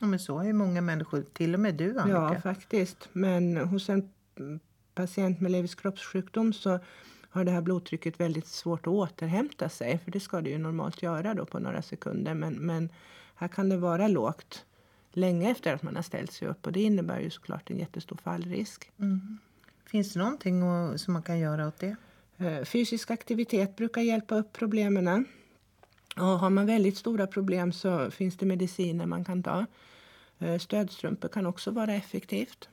Ja, 0.00 0.06
men 0.06 0.18
så 0.18 0.38
är 0.38 0.44
ju 0.44 0.52
många 0.52 0.80
människor, 0.80 1.22
till 1.32 1.54
och 1.54 1.60
med 1.60 1.74
du 1.74 1.98
Annika. 1.98 2.18
Ja, 2.18 2.40
faktiskt. 2.40 3.08
Men 3.12 3.56
hos 3.56 3.88
en 3.88 4.10
patient 4.94 5.40
med 5.40 5.52
Levis 5.52 5.74
kroppssjukdom 5.74 6.52
så 6.52 6.78
har 7.30 7.44
det 7.44 7.50
här 7.50 7.60
blodtrycket 7.60 8.20
väldigt 8.20 8.46
svårt 8.46 8.80
att 8.80 8.92
återhämta 8.92 9.68
sig. 9.68 9.98
För 9.98 10.10
det 10.10 10.20
ska 10.20 10.40
det 10.40 10.50
ju 10.50 10.58
normalt 10.58 11.02
göra 11.02 11.34
då 11.34 11.46
på 11.46 11.58
några 11.58 11.82
sekunder. 11.82 12.34
Men, 12.34 12.54
men 12.54 12.88
här 13.34 13.48
kan 13.48 13.68
det 13.68 13.76
vara 13.76 14.08
lågt 14.08 14.64
länge 15.12 15.50
efter 15.50 15.74
att 15.74 15.82
man 15.82 15.96
har 15.96 16.02
ställt 16.02 16.32
sig 16.32 16.48
upp. 16.48 16.66
Och 16.66 16.72
det 16.72 16.82
innebär 16.82 17.20
ju 17.20 17.30
såklart 17.30 17.70
en 17.70 17.78
jättestor 17.78 18.16
fallrisk. 18.16 18.92
Mm. 18.98 19.38
Finns 19.94 20.12
det 20.12 20.18
någonting 20.18 20.62
som 20.98 21.12
man 21.12 21.22
kan 21.22 21.38
göra 21.38 21.68
åt 21.68 21.78
det? 21.78 21.96
Eh, 22.38 22.64
Fysisk 22.64 23.10
aktivitet 23.10 23.76
brukar 23.76 24.02
hjälpa 24.02 24.34
upp 24.34 24.52
problemen. 24.52 25.26
Och 26.16 26.24
har 26.24 26.50
man 26.50 26.66
väldigt 26.66 26.96
stora 26.96 27.26
problem 27.26 27.72
så 27.72 28.10
finns 28.10 28.36
det 28.36 28.46
mediciner 28.46 29.06
man 29.06 29.24
kan 29.24 29.42
ta. 29.42 29.66
Eh, 30.38 30.58
Stödstrumpor 30.58 31.28
kan 31.28 31.46
också 31.46 31.70
vara 31.70 31.94
effektivt. 31.94 32.68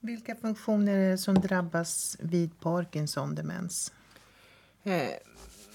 Vilka 0.00 0.36
funktioner 0.36 0.98
är 0.98 1.10
det 1.10 1.18
som 1.18 1.34
drabbas 1.34 2.16
vid 2.20 2.60
Parkinson-demens? 2.60 3.92
Eh, 4.82 5.10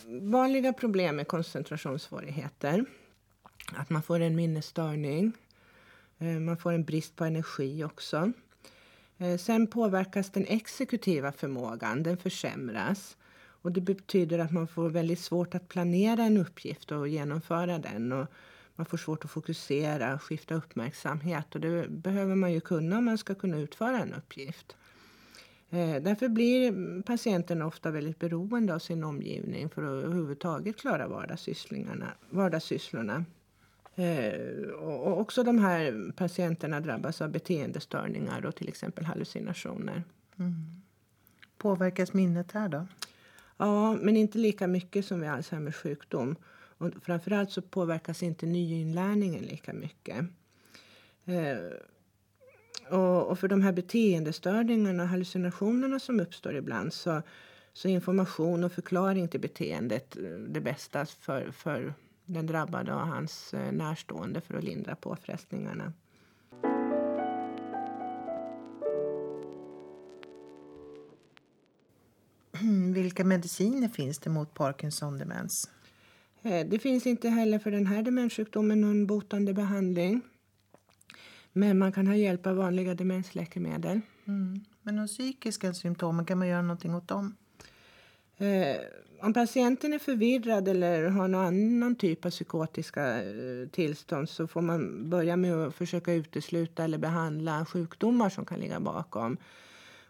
vanliga 0.07 0.73
problem 0.73 1.19
är 1.19 1.23
koncentrationssvårigheter. 1.23 2.85
Att 3.75 3.89
man 3.89 4.03
får 4.03 4.19
en 4.19 4.35
minnesstörning. 4.35 5.31
Eh, 6.17 6.27
man 6.27 6.57
får 6.57 6.73
en 6.73 6.83
brist 6.83 7.15
på 7.15 7.25
energi 7.25 7.83
också. 7.83 8.33
Eh, 9.17 9.38
sen 9.38 9.67
påverkas 9.67 10.30
den 10.30 10.45
exekutiva 10.47 11.32
förmågan. 11.32 12.04
Den 12.04 12.17
försämras. 12.17 13.17
Och 13.62 13.71
det 13.71 13.82
betyder 13.82 14.39
att 14.39 14.51
man 14.51 14.67
får 14.67 14.89
väldigt 14.89 15.19
svårt 15.19 15.56
att 15.56 15.67
planera 15.67 16.23
en 16.23 16.38
uppgift 16.38 16.91
och 16.91 17.08
genomföra 17.08 17.80
den. 17.80 18.12
Och 18.12 18.28
man 18.75 18.86
får 18.86 18.97
svårt 18.97 19.25
att 19.25 19.32
fokusera, 19.32 20.19
skifta 20.19 20.56
uppmärksamhet. 20.56 21.56
Och 21.56 21.62
det 21.62 21.88
behöver 21.89 22.36
man 22.36 22.54
ju 22.54 22.62
kunna 22.62 22.97
om 22.97 23.06
man 23.06 23.17
ska 23.17 23.36
kunna 23.36 23.58
utföra 23.58 23.99
en 23.99 24.13
uppgift. 24.13 24.75
Eh, 25.69 25.95
därför 26.01 26.28
blir 26.28 27.01
patienten 27.01 27.62
ofta 27.62 27.91
väldigt 27.91 28.19
beroende 28.19 28.75
av 28.75 28.80
sin 28.80 29.04
omgivning 29.04 29.69
för 29.69 29.84
att 29.84 30.04
överhuvudtaget 30.06 30.78
klara 30.78 31.08
vardagssysslorna. 31.08 32.08
vardagssysslorna. 32.30 33.25
Eh, 33.95 34.69
Och 34.71 35.19
också 35.19 35.43
de 35.43 35.60
här 35.60 36.12
patienterna 36.15 36.79
drabbas 36.79 37.21
av 37.21 37.29
beteendestörningar 37.31 38.45
och 38.45 38.55
till 38.55 38.67
exempel 38.67 39.05
hallucinationer. 39.05 40.03
Påverkas 41.58 42.13
minnet 42.13 42.51
här 42.51 42.69
då? 42.69 42.88
Ja, 43.58 43.93
men 43.93 44.17
inte 44.17 44.38
lika 44.38 44.67
mycket 44.67 45.05
som 45.05 45.19
vid 45.19 45.29
Alzheimers 45.29 45.75
sjukdom. 45.75 46.36
Och 46.77 46.91
framförallt 47.01 47.51
så 47.51 47.62
påverkas 47.62 48.23
inte 48.23 48.45
nyinlärningen 48.45 49.43
lika 49.43 49.73
mycket. 49.73 50.25
Eh, 51.25 51.58
och, 52.97 53.27
och 53.27 53.39
för 53.39 53.47
de 53.47 53.62
här 53.62 53.71
beteendestörningarna 53.71 55.03
och 55.03 55.10
hallucinationerna 55.10 55.99
som 55.99 56.19
uppstår 56.19 56.55
ibland 56.55 56.93
så, 56.93 57.21
så 57.73 57.88
är 57.88 57.91
information 57.91 58.63
och 58.63 58.71
förklaring 58.71 59.27
till 59.27 59.41
beteendet 59.41 60.17
eh, 60.17 60.23
det 60.23 60.62
bästa 60.62 61.05
för, 61.05 61.51
för 61.51 61.93
den 62.25 62.45
drabbade 62.47 62.93
och 62.93 63.07
hans 63.07 63.53
eh, 63.53 63.71
närstående 63.71 64.41
för 64.41 64.57
att 64.57 64.63
lindra 64.63 64.95
påfrestningarna. 64.95 65.93
Mm, 72.61 72.93
Vilka 72.93 73.23
mediciner 73.23 73.88
finns 73.88 74.19
det 74.19 74.29
mot 74.29 74.53
Parkinson-demens? 74.53 75.69
Eh, 76.41 76.67
Det 76.67 76.79
finns 76.79 77.05
inte 77.07 77.29
heller 77.29 77.59
för 77.59 77.71
den 77.71 77.88
här 77.88 78.03
demenssjukdomen 78.03 78.81
någon 78.81 79.07
botande 79.07 79.53
behandling. 79.53 80.21
Men 81.53 81.77
man 81.77 81.91
kan 81.91 82.07
ha 82.07 82.15
hjälp 82.15 82.47
av 82.47 82.55
vanliga 82.55 82.95
demensläkemedel. 82.95 84.01
Mm. 84.25 84.59
Men 84.81 84.95
de 84.95 85.07
psykiska 85.07 85.73
symptomen, 85.73 86.25
kan 86.25 86.38
man 86.38 86.47
göra 86.47 86.61
någonting 86.61 86.95
åt 86.95 87.07
dem? 87.07 87.35
Eh, 88.38 88.78
om 89.21 89.34
patienten 89.34 89.93
är 89.93 90.00
förvirrad 90.00 90.67
eller 90.67 91.04
har 91.04 91.28
någon 91.28 91.45
annan 91.45 91.95
typ 91.95 92.26
av 92.26 92.30
psykotiska 92.30 93.24
eh, 93.24 93.67
tillstånd 93.71 94.30
så 94.30 94.48
får 94.48 94.62
man 94.62 95.10
börja 95.10 95.36
med 95.36 95.54
att 95.54 95.76
försöka 95.76 96.13
utesluta 96.13 96.84
eller 96.84 96.98
behandla 96.98 97.65
sjukdomar 97.65 98.30
som 98.30 98.45
kan 98.45 98.60
ligga 98.60 98.80
bakom. 98.80 99.38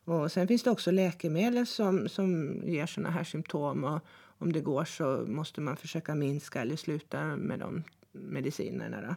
Och 0.06 0.32
sen 0.32 0.48
finns 0.48 0.64
det 0.64 0.72
också 0.72 0.92
läkemedel 0.92 1.68
som, 1.68 2.10
som 2.10 2.62
ger 2.66 2.86
såna 2.86 3.10
här 3.10 3.24
symptom. 3.24 3.84
Och 3.84 4.00
om 4.38 4.54
det 4.54 4.62
går 4.62 4.86
så 4.86 5.26
måste 5.28 5.62
man 5.62 5.78
försöka 5.78 6.16
minska 6.16 6.62
eller 6.62 6.76
sluta 6.76 7.36
med 7.36 7.60
de 7.60 7.84
medicinerna. 8.12 9.02
Då. 9.02 9.16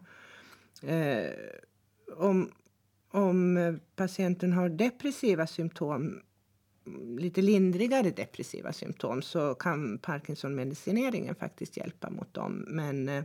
Eh, 0.88 1.30
om, 2.16 2.50
om 3.10 3.56
eh, 3.56 3.74
patienten 3.96 4.52
har 4.52 4.68
depressiva 4.68 5.46
symptom 5.46 6.20
lite 7.18 7.42
lindrigare 7.42 8.10
depressiva 8.10 8.72
symptom 8.72 9.22
så 9.22 9.54
kan 9.54 9.98
Parkinson-medicineringen 9.98 11.34
faktiskt 11.34 11.76
hjälpa 11.76 12.10
mot 12.10 12.34
dem. 12.34 12.64
Men 12.68 13.08
eh, 13.08 13.24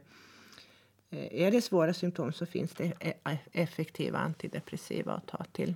är 1.32 1.52
det 1.52 1.62
svåra 1.62 1.94
symptom 1.94 2.34
så 2.34 2.46
finns 2.46 2.72
det 2.72 2.94
e- 3.00 3.38
effektiva 3.52 4.20
antidepressiva 4.20 5.14
att 5.14 5.28
ta 5.28 5.44
till. 5.44 5.76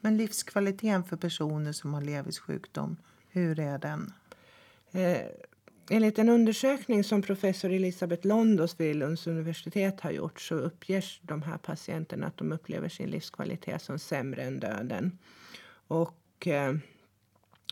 Men 0.00 0.16
livskvaliteten 0.16 1.04
för 1.04 1.16
personer 1.16 1.72
som 1.72 1.94
har 1.94 2.02
Levis 2.02 2.38
sjukdom, 2.38 2.96
hur 3.28 3.60
är 3.60 3.78
den? 3.78 4.12
Eh, 4.90 5.26
enligt 5.90 6.18
en 6.18 6.28
undersökning 6.28 7.04
som 7.04 7.22
professor 7.22 7.72
Elisabeth 7.72 8.26
Londos 8.26 8.80
vid 8.80 8.96
Lunds 8.96 9.26
universitet 9.26 10.00
har 10.00 10.10
gjort 10.10 10.40
så 10.40 10.54
uppger 10.54 11.04
de 11.22 11.42
här 11.42 11.58
patienterna 11.58 12.26
att 12.26 12.36
de 12.36 12.52
upplever 12.52 12.88
sin 12.88 13.10
livskvalitet 13.10 13.82
som 13.82 13.98
sämre 13.98 14.42
än 14.42 14.60
döden. 14.60 15.18
Och 15.86 16.19
eh, 16.46 16.74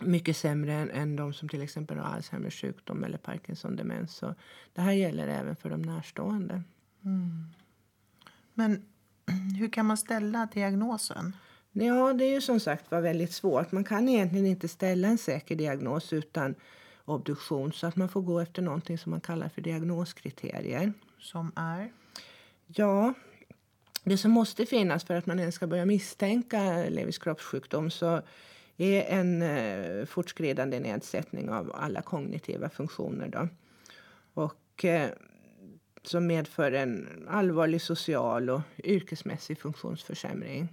mycket 0.03 0.37
sämre 0.37 0.73
än, 0.73 0.91
än 0.91 1.17
de 1.17 1.33
som 1.33 1.49
till 1.49 1.63
exempel 1.63 1.99
har 1.99 2.15
Alzheimers 2.15 2.61
sjukdom 2.61 3.05
eller 3.05 3.19
Parkinson-demens. 3.19 4.17
Så 4.17 4.35
det 4.73 4.81
här 4.81 4.93
gäller 4.93 5.29
även 5.29 5.57
för 5.57 5.71
de 5.71 5.83
närstående. 5.83 6.63
Men 8.55 8.85
hur 9.59 9.69
kan 9.69 9.87
man 9.87 9.97
ställa 9.97 10.49
diagnosen? 10.55 11.37
Ja, 11.73 12.13
det 12.13 12.25
är 12.25 12.31
ju 12.31 12.41
som 12.41 12.61
sagt 12.61 12.91
var 12.91 13.01
väldigt 13.01 13.33
svårt. 13.33 13.73
Man 13.73 13.85
kan 13.85 14.09
egentligen 14.09 14.47
inte 14.47 14.69
ställa 14.69 15.09
en 15.09 15.19
säker 15.19 15.57
diagnos 15.57 16.13
utan 16.13 16.55
obduktion 17.05 17.73
så 17.73 17.87
att 17.87 17.97
man 17.97 18.09
får 18.09 18.23
gå 18.23 18.41
efter 18.41 18.63
någonting 18.63 18.99
som 18.99 19.11
man 19.11 19.21
kallar 19.21 19.49
för 19.49 19.63
diagnoskriterier. 19.63 20.93
Som 21.19 21.53
är? 21.57 21.93
Ja, 22.67 23.15
det 24.05 24.19
som 24.19 24.31
måste 24.31 24.67
finnas 24.67 25.05
för 25.05 25.15
att 25.15 25.27
man 25.27 25.41
ens 25.41 25.55
ska 25.55 25.67
börja 25.67 25.87
misstänka 25.87 26.85
Levis 26.89 27.19
kroppssjukdom 27.19 27.91
så 27.91 28.23
en 28.87 29.43
eh, 29.43 30.07
fortskridande 30.07 30.81
nedsättning 30.81 31.51
av 31.51 31.73
alla 31.75 32.03
kognitiva 32.03 32.69
funktioner. 32.69 33.29
Då. 33.29 33.49
Och 34.35 34.85
eh, 34.85 35.11
som 36.03 36.27
medför 36.27 36.73
en 36.73 37.09
allvarlig 37.29 37.83
social 37.83 38.51
och 38.51 38.61
yrkesmässig 38.85 39.59
funktionsförsämring. 39.59 40.69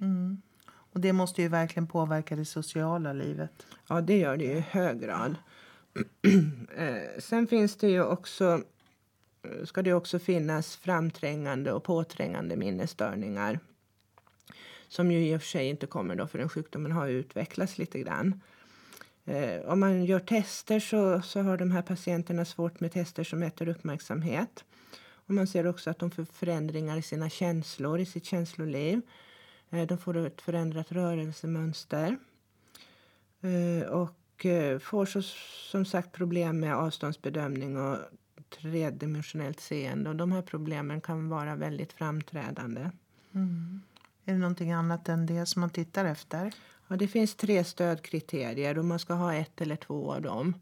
Och 0.68 1.00
det 1.00 1.14
måste 1.14 1.42
ju 1.42 1.48
verkligen 1.48 1.88
påverka 1.88 2.36
det 2.36 2.46
sociala 2.46 3.14
livet. 3.14 3.66
Ja, 3.88 4.02
det 4.02 4.18
gör 4.18 4.38
det 4.38 4.44
ju 4.44 4.52
i 4.52 4.66
hög 4.70 5.02
grad. 5.02 5.36
eh, 6.78 7.20
sen 7.20 7.48
finns 7.48 7.78
det 7.78 7.90
ju 7.90 8.04
också 8.04 8.62
ska 9.64 9.82
det 9.82 9.94
också 9.94 10.20
finnas 10.20 10.76
framträngande 10.76 11.72
och 11.72 11.84
påträngande 11.84 12.56
minnesstörningar 12.56 13.60
som 14.96 15.12
ju 15.12 15.28
i 15.28 15.36
och 15.36 15.42
för 15.42 15.48
sig 15.48 15.68
inte 15.68 15.88
kommer 15.88 16.16
då 16.16 16.28
förrän 16.28 16.50
sjukdomen 16.50 16.92
har 16.92 17.08
utvecklats 17.08 17.78
lite 17.78 18.00
grann. 18.00 18.42
Eh, 19.26 19.62
om 19.66 19.80
man 19.80 20.06
gör 20.06 20.20
tester 20.20 20.80
så, 20.80 21.22
så 21.22 21.42
har 21.42 21.58
de 21.58 21.72
här 21.72 21.82
patienterna 21.82 22.46
svårt 22.46 22.80
med 22.80 22.92
tester 22.92 23.24
som 23.24 23.40
mäter 23.40 23.68
uppmärksamhet. 23.68 24.64
Och 25.28 25.34
man 25.34 25.48
ser 25.48 25.68
också 25.68 25.90
att 25.90 26.00
de 26.00 26.12
får 26.12 26.26
förändringar 26.26 26.98
i 26.98 27.02
sina 27.02 27.30
känslor, 27.30 28.00
i 28.00 28.06
sitt 28.06 28.26
känsloliv. 28.26 29.02
Eh, 29.70 29.88
de 29.88 29.98
får 29.98 30.18
ett 30.18 30.42
förändrat 30.42 30.92
rörelsemönster. 30.92 32.18
Eh, 33.42 33.88
och 33.88 34.16
och 34.36 34.46
eh, 34.46 34.80
får 34.80 35.06
så, 35.06 35.22
som 35.72 35.86
sagt 35.86 36.12
problem 36.12 36.60
med 36.60 36.76
avståndsbedömning 36.76 37.78
och 37.78 37.98
tredimensionellt 38.50 39.60
seende. 39.60 40.10
Och 40.10 40.16
de 40.16 40.32
här 40.32 40.42
problemen 40.42 41.02
kan 41.02 41.30
vara 41.30 41.56
väldigt 41.56 41.94
framträdande. 41.94 42.90
Mm. 43.34 43.82
Är 44.26 44.34
det 44.34 44.40
någonting 44.40 44.72
annat 44.72 45.10
än 45.10 45.26
det 45.26 45.46
som 45.46 45.60
man 45.60 45.70
tittar 45.70 46.06
efter? 46.06 46.54
Ja, 46.88 46.96
det 46.96 47.08
finns 47.08 47.36
tre 47.36 47.64
stödkriterier 47.64 48.78
och 48.78 48.86
man 48.86 49.00
ska 49.00 49.14
ha 49.14 49.34
ett 49.34 49.62
eller 49.62 49.76
två 49.76 50.14
av 50.14 50.22
dem. 50.22 50.54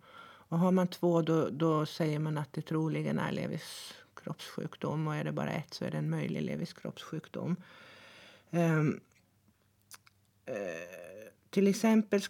Och 0.50 0.60
har 0.60 0.72
man 0.72 0.88
två 0.88 1.22
då, 1.22 1.50
då 1.50 1.86
säger 1.86 2.20
man 2.20 2.38
att 2.38 2.54
det 2.54 2.62
troligen 2.62 3.20
är 3.20 3.32
Levis 3.32 3.94
kroppssjukdom 4.16 5.08
och 5.08 5.16
är 5.16 5.24
det 5.24 5.32
bara 5.32 5.52
ett 5.52 5.74
så 5.74 5.86
är 5.86 5.92
det 5.92 5.98
en 5.98 6.10
möjlig 6.10 6.42
Levis 6.42 6.74
kroppssjukdom. 6.74 7.56
Um, 8.50 8.60
ehm, 8.60 9.00
uh, 10.50 10.56
eh, 10.56 11.30
till 11.50 11.68
exempel 11.68 12.22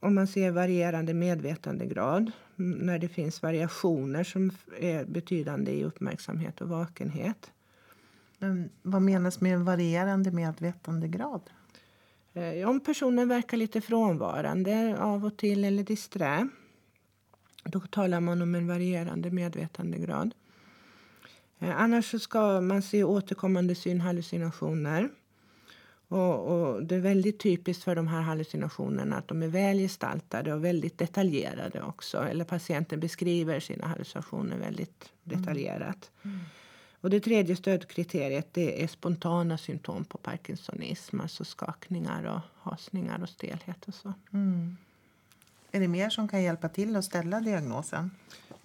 om 0.00 0.14
man 0.14 0.26
ser 0.26 0.50
varierande 0.50 1.14
medvetandegrad 1.14 2.32
mm, 2.58 2.78
när 2.78 2.98
det 2.98 3.08
finns 3.08 3.42
variationer 3.42 4.24
som 4.24 4.50
är 4.80 5.04
betydande 5.04 5.72
i 5.72 5.84
uppmärksamhet 5.84 6.60
och 6.60 6.68
vakenhet. 6.68 7.50
Men 8.38 8.70
vad 8.82 9.02
menas 9.02 9.40
med 9.40 9.54
en 9.54 9.64
varierande 9.64 10.30
medvetandegrad? 10.30 11.50
Eh, 12.32 12.68
om 12.68 12.80
personen 12.80 13.28
verkar 13.28 13.56
lite 13.56 13.80
frånvarande 13.80 14.96
av 14.98 15.24
och 15.24 15.36
till 15.36 15.64
eller 15.64 15.82
disträ 15.82 16.48
då 17.64 17.80
talar 17.80 18.20
man 18.20 18.42
om 18.42 18.54
en 18.54 18.66
varierande 18.66 19.30
medvetandegrad. 19.30 20.34
Eh, 21.58 21.80
annars 21.80 22.22
ska 22.22 22.60
man 22.60 22.82
se 22.82 23.04
återkommande 23.04 23.74
synhallucinationer. 23.74 25.08
Och, 26.08 26.46
och, 26.46 26.84
det 26.84 26.94
är 26.94 27.00
väldigt 27.00 27.38
typiskt 27.38 27.84
för 27.84 27.96
de 27.96 28.08
här 28.08 28.20
hallucinationerna 28.20 29.16
att 29.16 29.28
de 29.28 29.42
är 29.42 29.48
väl 29.48 29.78
gestaltade 29.78 30.54
och 30.54 30.64
väldigt 30.64 30.98
detaljerade 30.98 31.82
också. 31.82 32.18
Eller 32.18 32.44
patienten 32.44 33.00
beskriver 33.00 33.60
sina 33.60 33.86
hallucinationer 33.86 34.58
väldigt 34.58 35.10
mm. 35.24 35.42
detaljerat. 35.42 36.10
Mm. 36.22 36.38
Och 37.00 37.10
det 37.10 37.20
tredje 37.20 37.56
stödkriteriet 37.56 38.48
det 38.52 38.82
är 38.82 38.86
spontana 38.86 39.58
symptom 39.58 40.04
på 40.04 40.18
parkinsonism. 40.18 41.20
Alltså 41.20 41.44
skakningar 41.44 42.24
och 42.24 42.70
hasningar 42.70 43.22
och 43.22 43.28
stelhet 43.28 43.88
och 43.88 43.94
så. 43.94 44.12
Mm. 44.32 44.76
Är 45.72 45.80
det 45.80 45.88
mer 45.88 46.10
som 46.10 46.28
kan 46.28 46.42
hjälpa 46.42 46.68
till 46.68 46.96
att 46.96 47.04
ställa 47.04 47.40
diagnosen? 47.40 48.10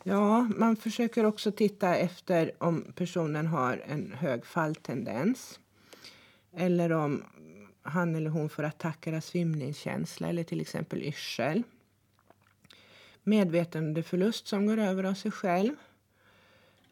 Ja, 0.03 0.41
man 0.41 0.75
försöker 0.75 1.23
också 1.25 1.51
titta 1.51 1.95
efter 1.95 2.51
om 2.57 2.93
personen 2.95 3.47
har 3.47 3.83
en 3.87 4.13
hög 4.13 4.45
falltendens 4.45 5.59
eller 6.55 6.91
om 6.91 7.23
han 7.81 8.15
eller 8.15 8.29
hon 8.29 8.49
får 8.49 8.63
attacker 8.63 9.13
av 9.13 9.19
svimningskänsla 9.19 10.29
eller 10.29 10.43
till 10.43 10.61
exempel 10.61 11.03
yrsel. 11.03 11.63
Medvetandeförlust 13.23 14.47
som 14.47 14.65
går 14.65 14.77
över 14.77 15.03
av 15.03 15.13
sig 15.13 15.31
själv. 15.31 15.75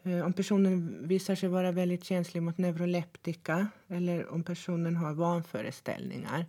Eh, 0.03 0.25
om 0.25 0.33
personen 0.33 1.07
visar 1.07 1.35
sig 1.35 1.49
vara 1.49 1.71
väldigt 1.71 2.03
känslig 2.03 2.43
mot 2.43 2.57
neuroleptika 2.57 3.67
eller 3.87 4.33
om 4.33 4.43
personen 4.43 4.95
har 4.95 5.13
vanföreställningar. 5.13 6.45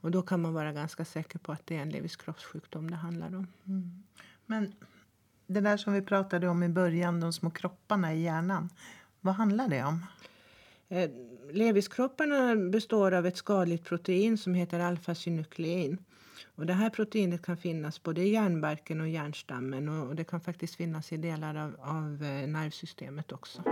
Och 0.00 0.10
då 0.10 0.22
kan 0.22 0.42
man 0.42 0.54
vara 0.54 0.72
ganska 0.72 1.04
säker 1.04 1.38
på 1.38 1.52
att 1.52 1.66
det 1.66 1.76
är 1.76 1.82
en 1.82 1.90
Levis 1.90 2.16
kroppssjukdom 2.16 2.90
det 2.90 2.96
handlar 2.96 3.26
om. 3.26 3.46
Mm. 3.66 4.02
Men 4.46 4.72
det 5.46 5.60
där 5.60 5.76
som 5.76 5.92
vi 5.92 6.02
pratade 6.02 6.48
om 6.48 6.62
i 6.62 6.68
början, 6.68 7.20
de 7.20 7.32
små 7.32 7.50
kropparna 7.50 8.14
i 8.14 8.22
hjärnan. 8.22 8.68
Vad 9.20 9.34
handlar 9.34 9.68
det 9.68 9.84
om? 9.84 10.06
Eh, 10.88 11.10
Leviskropparna 11.52 12.56
består 12.56 13.12
av 13.12 13.26
ett 13.26 13.36
skadligt 13.36 13.84
protein 13.84 14.38
som 14.38 14.54
heter 14.54 14.80
alfa-synuklein. 14.80 15.98
Och 16.54 16.66
det 16.66 16.72
här 16.72 16.90
proteinet 16.90 17.42
kan 17.42 17.56
finnas 17.56 18.02
både 18.02 18.22
i 18.22 18.32
hjärnbarken 18.32 19.00
och 19.00 19.08
hjärnstammen 19.08 19.88
och 19.88 20.16
det 20.16 20.24
kan 20.24 20.40
faktiskt 20.40 20.74
finnas 20.74 21.12
i 21.12 21.16
delar 21.16 21.54
av, 21.54 21.76
av 21.80 22.22
eh, 22.22 22.48
nervsystemet 22.48 23.32
också. 23.32 23.62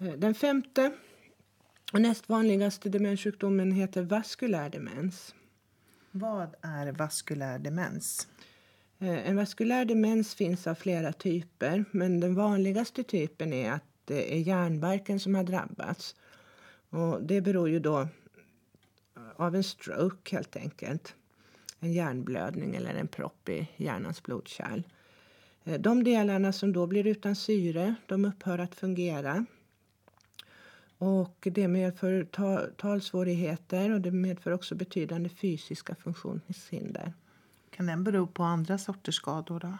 Eh, 0.00 0.12
den 0.12 0.34
femte 0.34 0.92
och 1.92 2.00
näst 2.00 2.28
vanligaste 2.28 2.88
demenssjukdomen 2.88 3.72
heter 3.72 4.02
vaskulär 4.02 4.70
demens. 4.70 5.34
Vad 6.10 6.54
är 6.62 6.92
vaskulär 6.92 7.58
demens? 7.58 8.28
Eh, 8.98 9.28
en 9.28 9.36
vaskulär 9.36 9.84
demens 9.84 10.34
finns 10.34 10.66
av 10.66 10.74
flera 10.74 11.12
typer, 11.12 11.84
men 11.90 12.20
den 12.20 12.34
vanligaste 12.34 13.02
typen 13.02 13.52
är 13.52 13.72
att 13.72 13.84
det 14.04 14.34
är 14.34 14.38
hjärnbarken 14.38 15.20
som 15.20 15.34
har 15.34 15.44
drabbats. 15.44 16.14
Och 16.90 17.22
det 17.22 17.40
beror 17.40 17.68
ju 17.68 17.78
då 17.78 18.08
av 19.36 19.54
en 19.54 19.64
stroke 19.64 20.36
helt 20.36 20.56
enkelt. 20.56 21.14
En 21.80 21.92
hjärnblödning 21.92 22.74
eller 22.74 22.94
en 22.94 23.08
propp 23.08 23.48
i 23.48 23.68
hjärnans 23.76 24.22
blodkärl. 24.22 24.82
Eh, 25.64 25.80
de 25.80 26.04
delarna 26.04 26.52
som 26.52 26.72
då 26.72 26.86
blir 26.86 27.06
utan 27.06 27.36
syre, 27.36 27.94
de 28.06 28.24
upphör 28.24 28.58
att 28.58 28.74
fungera. 28.74 29.46
Och 30.98 31.48
det 31.50 31.68
medför 31.68 32.24
talsvårigheter 32.76 33.90
och 33.90 34.00
det 34.00 34.10
medför 34.10 34.50
också 34.50 34.74
betydande 34.74 35.28
fysiska 35.28 35.94
funktionshinder. 35.94 37.12
Kan 37.70 37.86
den 37.86 38.04
bero 38.04 38.26
på 38.26 38.42
andra 38.42 38.78
sorters 38.78 39.14
skador? 39.14 39.60
då? 39.60 39.78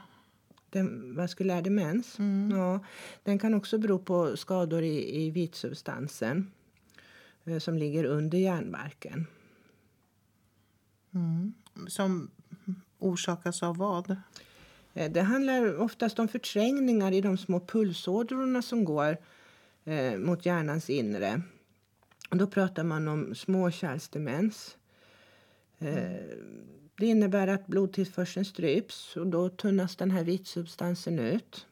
Den 0.70 1.16
vaskulär 1.16 1.62
demens? 1.62 2.18
Mm. 2.18 2.58
Ja, 2.58 2.80
den 3.22 3.38
kan 3.38 3.54
också 3.54 3.78
bero 3.78 3.98
på 3.98 4.36
skador 4.36 4.82
i, 4.82 5.24
i 5.24 5.30
vitsubstansen 5.30 6.38
eh, 6.38 6.55
som 7.58 7.78
ligger 7.78 8.04
under 8.04 8.38
hjärnbarken. 8.38 9.26
Mm. 11.14 11.54
Som 11.88 12.30
orsakas 12.98 13.62
av 13.62 13.76
vad? 13.76 14.16
Eh, 14.94 15.10
det 15.10 15.22
handlar 15.22 15.80
oftast 15.80 16.18
om 16.18 16.28
förträngningar 16.28 17.12
i 17.12 17.20
de 17.20 17.38
små 17.38 17.60
pulsådrorna 17.60 18.62
som 18.62 18.84
går 18.84 19.16
eh, 19.84 20.18
mot 20.18 20.46
hjärnans 20.46 20.90
inre. 20.90 21.42
Och 22.30 22.36
då 22.36 22.46
pratar 22.46 22.84
man 22.84 23.08
om 23.08 23.34
småkärlsdemens. 23.34 24.76
Eh, 25.78 26.20
det 26.98 27.06
innebär 27.06 27.48
att 27.48 27.66
blodtillförseln 27.66 28.44
stryps 28.44 29.16
och 29.16 29.26
då 29.26 29.48
tunnas 29.48 29.96
den 29.96 30.10
här 30.10 30.24
vitsubstansen 30.24 31.18
ut. 31.18 31.66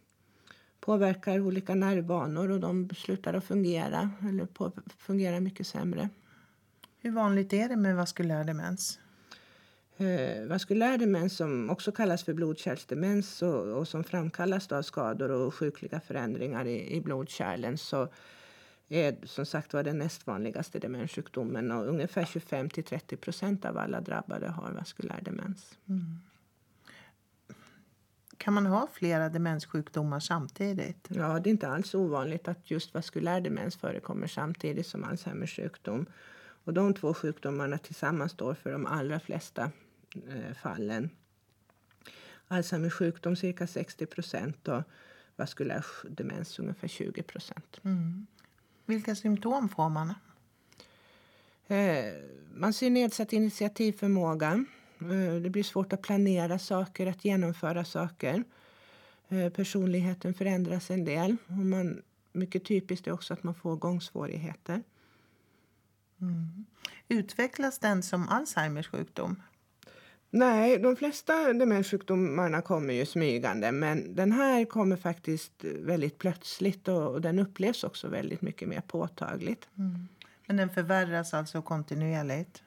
Påverkar 0.84 1.40
olika 1.40 1.74
nervbanor 1.74 2.50
och 2.50 2.60
de 2.60 2.90
slutar 2.96 3.34
att 3.34 3.44
fungera 3.44 4.10
eller 4.28 4.46
på, 4.46 4.72
fungerar 4.98 5.40
mycket 5.40 5.66
sämre. 5.66 6.08
Hur 6.98 7.10
vanligt 7.10 7.52
är 7.52 7.68
det 7.68 7.76
med 7.76 7.96
vaskulär 7.96 8.44
demens? 8.44 8.98
Eh, 9.96 10.46
vaskulär 10.46 10.98
demens 10.98 11.36
som 11.36 11.70
också 11.70 11.92
kallas 11.92 12.24
för 12.24 12.32
blodkärlsdemens 12.32 13.42
och, 13.42 13.78
och 13.78 13.88
som 13.88 14.04
framkallas 14.04 14.72
av 14.72 14.82
skador 14.82 15.30
och 15.30 15.54
sjukliga 15.54 16.00
förändringar 16.00 16.64
i, 16.64 16.96
i 16.96 17.00
blodkärlen 17.00 17.78
så 17.78 18.08
är 18.88 19.16
som 19.26 19.46
sagt 19.46 19.72
var 19.72 19.82
den 19.82 19.98
näst 19.98 20.26
vanligaste 20.26 20.78
demenssjukdomen 20.78 21.72
och 21.72 21.88
ungefär 21.88 22.24
25 22.24 22.70
till 22.70 22.84
30 22.84 23.16
procent 23.16 23.64
av 23.64 23.78
alla 23.78 24.00
drabbade 24.00 24.48
har 24.48 24.72
vaskulär 24.72 25.20
demens. 25.22 25.78
Mm. 25.88 26.18
Kan 28.38 28.54
man 28.54 28.66
ha 28.66 28.88
flera 28.92 29.28
demenssjukdomar 29.28 30.20
samtidigt? 30.20 31.08
Ja, 31.08 31.38
det 31.40 31.48
är 31.48 31.50
inte 31.50 31.68
alls 31.68 31.94
ovanligt 31.94 32.48
att 32.48 32.70
just 32.70 32.94
vaskulär 32.94 33.40
demens 33.40 33.76
förekommer 33.76 34.26
samtidigt 34.26 34.86
som 34.86 35.04
Alzheimers 35.04 35.56
sjukdom. 35.56 36.06
Och 36.64 36.74
de 36.74 36.94
två 36.94 37.14
sjukdomarna 37.14 37.78
tillsammans 37.78 38.32
står 38.32 38.54
för 38.54 38.72
de 38.72 38.86
allra 38.86 39.20
flesta 39.20 39.70
eh, 40.28 40.54
fallen. 40.62 41.10
Alzheimers 42.48 42.92
sjukdom 42.92 43.36
cirka 43.36 43.66
60 43.66 44.06
procent 44.06 44.68
och 44.68 44.82
vaskulär 45.36 45.84
demens 46.08 46.58
ungefär 46.58 46.88
20 46.88 47.22
procent. 47.22 47.80
Mm. 47.82 48.26
Vilka 48.86 49.14
symptom 49.14 49.68
får 49.68 49.88
man? 49.88 50.14
Eh, 51.66 52.14
man 52.54 52.72
ser 52.72 52.90
nedsatt 52.90 53.32
initiativförmåga. 53.32 54.64
Eh, 55.00 55.34
det 55.42 55.50
blir 55.50 55.62
svårt 55.62 55.92
att 55.92 56.02
planera 56.02 56.58
saker, 56.58 57.06
att 57.06 57.24
genomföra 57.24 57.84
saker. 57.84 58.44
Eh, 59.28 59.48
personligheten 59.48 60.34
förändras 60.34 60.90
en 60.90 61.04
del. 61.04 61.36
Och 61.46 61.52
man, 61.52 62.02
mycket 62.32 62.64
typiskt 62.64 63.06
är 63.06 63.12
också 63.12 63.34
att 63.34 63.42
man 63.42 63.54
får 63.54 63.76
gångsvårigheter. 63.76 64.82
Mm. 66.20 66.64
Utvecklas 67.08 67.78
den 67.78 68.02
som 68.02 68.28
Alzheimers 68.28 68.88
sjukdom? 68.88 69.42
Nej, 70.30 70.78
de 70.78 70.96
flesta 70.96 71.52
demenssjukdomarna 71.52 72.62
kommer 72.62 72.94
ju 72.94 73.06
smygande 73.06 73.72
men 73.72 74.14
den 74.14 74.32
här 74.32 74.64
kommer 74.64 74.96
faktiskt 74.96 75.64
väldigt 75.64 76.18
plötsligt 76.18 76.88
och, 76.88 77.12
och 77.12 77.20
den 77.20 77.38
upplevs 77.38 77.84
också 77.84 78.08
väldigt 78.08 78.42
mycket 78.42 78.68
mer 78.68 78.80
påtagligt. 78.80 79.68
Mm. 79.78 80.08
Men 80.46 80.56
den 80.56 80.70
förvärras 80.70 81.34
alltså 81.34 81.62
kontinuerligt? 81.62 82.63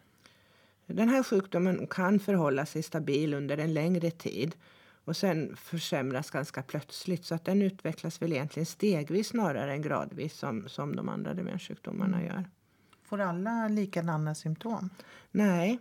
Den 0.88 1.10
här 1.10 1.24
sjukdomen 1.24 1.88
kan 1.88 2.20
förhålla 2.20 2.66
sig 2.66 2.84
stabil 2.84 3.34
under 3.34 3.58
en 3.58 3.74
längre 3.74 4.12
tid 4.12 4.56
och 5.06 5.18
sen 5.18 5.56
försämras 5.56 6.32
ganska 6.32 6.64
plötsligt 6.64 7.26
så 7.26 7.36
att 7.36 7.46
den 7.46 7.62
utvecklas 7.62 8.22
väl 8.22 8.34
egentligen 8.34 8.66
stegvis 8.66 9.28
snarare 9.28 9.74
än 9.74 9.82
gradvis 9.82 10.38
som, 10.38 10.70
som 10.70 10.96
de 10.96 11.10
andra 11.10 11.34
demenssjukdomarna 11.34 12.18
mm. 12.18 12.28
gör. 12.28 12.46
Får 13.04 13.22
alla 13.22 13.68
likadana 13.68 14.36
symptom? 14.36 14.90
Nej, 15.32 15.80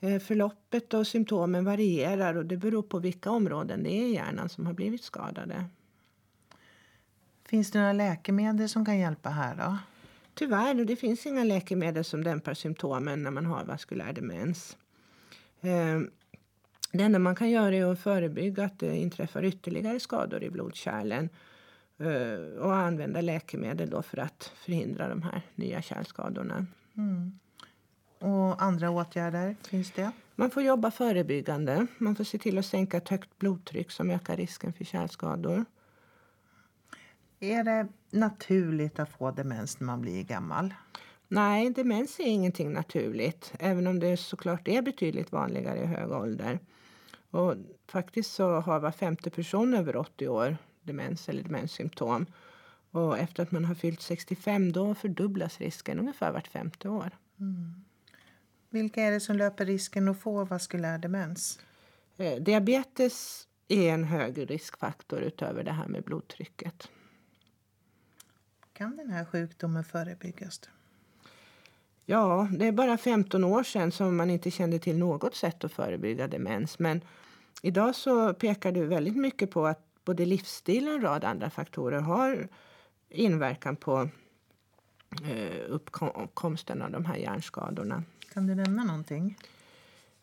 eh, 0.00 0.18
förloppet 0.18 0.94
och 0.94 1.06
symptomen 1.06 1.64
varierar 1.64 2.34
och 2.34 2.46
det 2.46 2.56
beror 2.56 2.82
på 2.82 2.98
vilka 2.98 3.30
områden 3.30 3.82
det 3.82 3.90
är 3.90 4.06
i 4.06 4.14
hjärnan 4.14 4.48
som 4.48 4.66
har 4.66 4.72
blivit 4.72 5.02
skadade. 5.04 5.64
Finns 7.44 7.70
det 7.70 7.78
några 7.78 7.92
läkemedel 7.92 8.68
som 8.68 8.84
kan 8.84 8.98
hjälpa 8.98 9.30
här 9.30 9.56
då? 9.56 9.78
Tyvärr, 10.34 10.84
det 10.84 10.96
finns 10.96 11.26
inga 11.26 11.44
läkemedel 11.44 12.04
som 12.04 12.24
dämpar 12.24 12.54
symptomen 12.54 13.22
när 13.22 13.30
man 13.30 13.46
har 13.46 13.64
vaskulär 13.64 14.12
demens. 14.12 14.76
Eh, 15.60 16.00
det 16.92 17.02
enda 17.02 17.18
man 17.18 17.34
kan 17.34 17.50
göra 17.50 17.74
är 17.74 17.92
att 17.92 17.98
förebygga 17.98 18.64
att 18.64 18.78
det 18.78 18.96
inträffar 18.96 19.44
ytterligare 19.44 20.00
skador 20.00 20.42
i 20.42 20.50
blodkärlen 20.50 21.28
eh, 21.98 22.62
och 22.62 22.76
använda 22.76 23.20
läkemedel 23.20 23.90
då 23.90 24.02
för 24.02 24.18
att 24.18 24.52
förhindra 24.56 25.08
de 25.08 25.22
här 25.22 25.42
nya 25.54 25.82
kärlskadorna. 25.82 26.66
Mm. 26.96 27.38
Och 28.18 28.62
andra 28.62 28.90
åtgärder, 28.90 29.56
finns 29.68 29.90
det? 29.90 30.10
Man 30.34 30.50
får 30.50 30.62
jobba 30.62 30.90
förebyggande. 30.90 31.86
Man 31.98 32.16
får 32.16 32.24
se 32.24 32.38
till 32.38 32.58
att 32.58 32.66
sänka 32.66 32.96
ett 32.96 33.08
högt 33.08 33.38
blodtryck 33.38 33.90
som 33.90 34.10
ökar 34.10 34.36
risken 34.36 34.72
för 34.72 34.84
kärlskador. 34.84 35.64
Är 37.40 37.64
det 37.64 37.88
naturligt 38.14 38.98
att 38.98 39.10
få 39.10 39.30
demens 39.30 39.80
när 39.80 39.86
man 39.86 40.00
blir 40.00 40.22
gammal? 40.22 40.74
Nej, 41.28 41.70
demens 41.70 42.20
är 42.20 42.24
ingenting 42.24 42.72
naturligt, 42.72 43.52
även 43.58 43.86
om 43.86 44.00
det 44.00 44.16
såklart 44.16 44.68
är 44.68 44.82
betydligt 44.82 45.32
vanligare 45.32 45.78
i 45.78 45.86
hög 45.86 46.10
ålder. 46.10 46.58
Och 47.30 47.54
faktiskt 47.86 48.32
så 48.32 48.60
har 48.60 48.80
var 48.80 48.92
femte 48.92 49.30
person 49.30 49.74
över 49.74 49.96
80 49.96 50.28
år 50.28 50.56
demens 50.82 51.28
eller 51.28 51.42
demenssymptom. 51.42 52.26
Och 52.90 53.18
efter 53.18 53.42
att 53.42 53.50
man 53.50 53.64
har 53.64 53.74
fyllt 53.74 54.00
65 54.00 54.72
då 54.72 54.94
fördubblas 54.94 55.60
risken 55.60 55.98
ungefär 55.98 56.32
vart 56.32 56.46
femte 56.46 56.88
år. 56.88 57.10
Mm. 57.40 57.84
Vilka 58.70 59.02
är 59.02 59.10
det 59.10 59.20
som 59.20 59.36
löper 59.36 59.66
risken 59.66 60.08
att 60.08 60.20
få 60.20 60.44
vaskulär 60.44 60.98
demens? 60.98 61.58
Eh, 62.16 62.42
diabetes 62.42 63.48
är 63.68 63.90
en 63.90 64.04
hög 64.04 64.50
riskfaktor 64.50 65.20
utöver 65.20 65.64
det 65.64 65.72
här 65.72 65.88
med 65.88 66.04
blodtrycket. 66.04 66.90
Kan 68.74 68.96
den 68.96 69.10
här 69.10 69.24
sjukdomen 69.24 69.84
förebyggas? 69.84 70.60
Ja, 72.06 72.48
det 72.52 72.66
är 72.66 72.72
bara 72.72 72.98
15 72.98 73.44
år 73.44 73.62
sedan 73.62 73.92
som 73.92 74.16
man 74.16 74.30
inte 74.30 74.50
kände 74.50 74.78
till 74.78 74.98
något 74.98 75.34
sätt 75.34 75.64
att 75.64 75.72
förebygga 75.72 76.28
demens. 76.28 76.78
Men 76.78 77.00
idag 77.62 77.94
så 77.94 78.34
pekar 78.34 78.72
det 78.72 78.84
väldigt 78.84 79.16
mycket 79.16 79.50
på 79.50 79.66
att 79.66 80.04
både 80.04 80.26
livsstil 80.26 80.88
och 80.88 80.94
en 80.94 81.00
rad 81.00 81.24
andra 81.24 81.50
faktorer 81.50 82.00
har 82.00 82.48
inverkan 83.08 83.76
på 83.76 84.08
eh, 85.24 85.64
uppkomsten 85.68 86.82
av 86.82 86.90
de 86.90 87.04
här 87.04 87.16
hjärnskadorna. 87.16 88.02
Kan 88.32 88.46
du 88.46 88.54
nämna 88.54 88.84
någonting? 88.84 89.38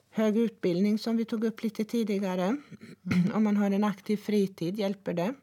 Hög 0.09 0.37
utbildning 0.37 0.99
som 0.99 1.17
vi 1.17 1.25
tog 1.25 1.43
upp 1.43 1.63
lite 1.63 1.83
tidigare. 1.83 2.43
Mm. 2.43 2.61
Om 3.33 3.43
man 3.43 3.57
har 3.57 3.71
en 3.71 3.83
aktiv 3.83 4.17
fritid 4.17 4.75
hjälper 4.75 5.13
det. 5.13 5.33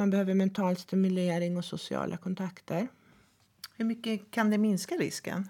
Man 0.00 0.10
behöver 0.10 0.34
mental 0.34 0.76
stimulering 0.76 1.56
och 1.56 1.64
sociala 1.64 2.16
kontakter. 2.16 2.88
Hur 3.76 3.84
mycket 3.84 4.30
kan 4.30 4.50
det 4.50 4.58
minska 4.58 4.94
risken? 4.94 5.48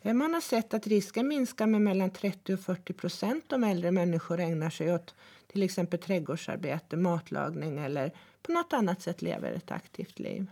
Eh, 0.00 0.14
man 0.14 0.34
har 0.34 0.40
sett 0.40 0.74
att 0.74 0.86
risken 0.86 1.28
minskar 1.28 1.66
med 1.66 1.80
mellan 1.80 2.10
30 2.10 2.54
och 2.54 2.60
40 2.60 2.92
procent 2.92 3.52
om 3.52 3.64
äldre 3.64 3.90
människor 3.90 4.40
ägnar 4.40 4.70
sig 4.70 4.94
åt 4.94 5.14
till 5.46 5.62
exempel 5.62 5.98
trädgårdsarbete, 5.98 6.96
matlagning 6.96 7.78
eller 7.78 8.12
på 8.42 8.52
något 8.52 8.72
annat 8.72 9.02
sätt 9.02 9.22
lever 9.22 9.52
ett 9.52 9.70
aktivt 9.70 10.18
liv. 10.18 10.50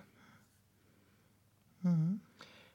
Mm. 1.85 2.21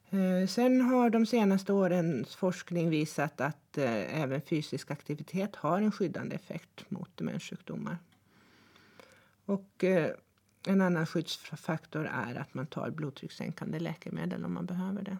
Eh, 0.09 0.47
sen 0.47 0.81
har 0.81 1.09
de 1.09 1.25
senaste 1.25 1.73
årens 1.73 2.35
forskning 2.35 2.89
visat 2.89 3.41
att 3.41 3.77
eh, 3.77 4.21
även 4.21 4.41
fysisk 4.41 4.91
aktivitet 4.91 5.55
har 5.55 5.81
en 5.81 5.91
skyddande 5.91 6.35
effekt 6.35 6.91
mot 6.91 7.17
demenssjukdomar. 7.17 7.97
Och 9.45 9.83
en 10.67 10.81
annan 10.81 11.05
skyddsfaktor 11.05 12.05
är 12.05 12.35
att 12.35 12.53
man 12.53 12.67
tar 12.67 12.89
blodtryckssänkande 12.89 13.79
läkemedel 13.79 14.45
om 14.45 14.53
man 14.53 14.65
behöver 14.65 15.01
det. 15.01 15.17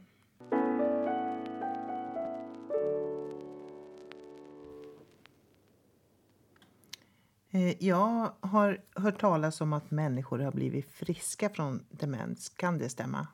Eh, 7.52 7.86
jag 7.86 8.32
har 8.40 8.82
hört 8.96 9.20
talas 9.20 9.62
om 9.62 9.74
att 9.74 9.92
människor 9.92 10.40
har 10.40 10.52
blivit 10.52 10.92
friska 10.92 11.50
från 11.50 11.86
demens. 11.90 12.50
Kan 12.50 12.78
det 12.78 12.90
stämma? 12.90 13.28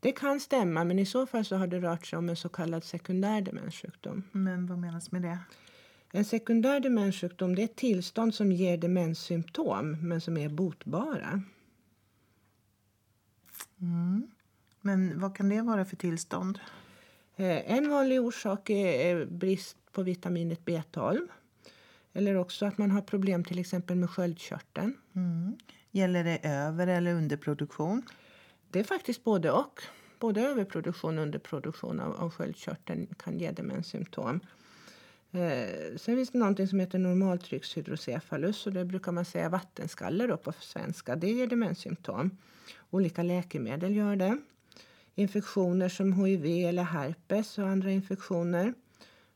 Det 0.00 0.12
kan 0.12 0.40
stämma, 0.40 0.84
men 0.84 0.98
i 0.98 1.06
så 1.06 1.26
fall 1.26 1.44
så 1.44 1.56
har 1.56 1.66
det 1.66 1.80
rört 1.80 2.06
sig 2.06 2.18
om 2.18 2.28
en 2.28 2.36
så 2.36 2.48
kallad 2.48 2.84
sekundär 2.84 3.40
demenssjukdom. 3.40 4.22
Men 4.32 4.66
vad 4.66 4.78
menas 4.78 5.12
med 5.12 5.22
det? 5.22 5.38
En 6.16 6.24
sekundär 6.24 6.80
demenssjukdom 6.80 7.54
det 7.54 7.62
är 7.62 7.64
ett 7.64 7.76
tillstånd 7.76 8.34
som 8.34 8.52
ger 8.52 8.76
demenssymptom 8.78 10.08
men 10.08 10.20
som 10.20 10.36
är 10.36 10.48
botbara. 10.48 11.42
Mm. 13.80 14.30
Men 14.80 15.20
vad 15.20 15.36
kan 15.36 15.48
det 15.48 15.62
vara 15.62 15.84
för 15.84 15.96
tillstånd? 15.96 16.58
Eh, 17.36 17.72
en 17.72 17.90
vanlig 17.90 18.20
orsak 18.20 18.70
är 18.70 19.26
brist 19.26 19.76
på 19.92 20.02
vitaminet 20.02 20.60
B12. 20.64 21.18
Eller 22.12 22.34
också 22.34 22.66
att 22.66 22.78
man 22.78 22.90
har 22.90 23.02
problem 23.02 23.44
till 23.44 23.58
exempel 23.58 23.96
med 23.96 24.10
sköldkörteln. 24.10 24.94
Mm. 25.12 25.56
Gäller 25.90 26.24
det 26.24 26.38
över 26.42 26.86
eller 26.86 27.14
underproduktion? 27.14 28.02
Det 28.70 28.80
är 28.80 28.84
faktiskt 28.84 29.24
både 29.24 29.50
och. 29.50 29.82
Både 30.18 30.40
överproduktion 30.40 31.18
och 31.18 31.22
underproduktion 31.22 32.00
av, 32.00 32.16
av 32.16 32.30
sköldkörteln 32.30 33.06
kan 33.18 33.38
ge 33.38 33.50
demenssymptom. 33.50 34.40
Eh, 35.36 35.96
sen 35.96 36.16
finns 36.16 36.30
det 36.30 36.38
någonting 36.38 36.68
som 36.68 36.80
heter 36.80 36.98
normaltryckshydrocefalus 36.98 38.66
och 38.66 38.72
det 38.72 38.84
brukar 38.84 39.12
man 39.12 39.24
säga 39.24 39.48
vattenskalle 39.48 40.26
då 40.26 40.36
på 40.36 40.52
svenska. 40.52 41.16
Det 41.16 41.30
ger 41.30 41.46
demenssymptom. 41.46 42.30
Olika 42.90 43.22
läkemedel 43.22 43.96
gör 43.96 44.16
det. 44.16 44.38
Infektioner 45.14 45.88
som 45.88 46.12
hiv 46.12 46.44
eller 46.44 46.82
herpes 46.82 47.58
och 47.58 47.68
andra 47.68 47.90
infektioner. 47.90 48.74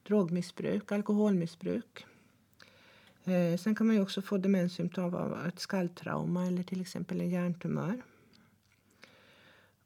Drogmissbruk, 0.03 0.93
alkoholmissbruk. 0.93 2.07
Eh, 3.25 3.59
sen 3.59 3.75
kan 3.75 3.87
man 3.87 3.97
ju 3.97 4.03
också 4.03 4.23
få 4.23 4.39
demenssymptom 4.39 5.15
av 5.15 5.47
ett 5.49 5.61
skalltrauma 5.61 6.47
eller 6.47 6.63
till 6.63 6.81
exempel 6.81 7.21
en 7.21 7.31
hjärntumör. 7.31 8.03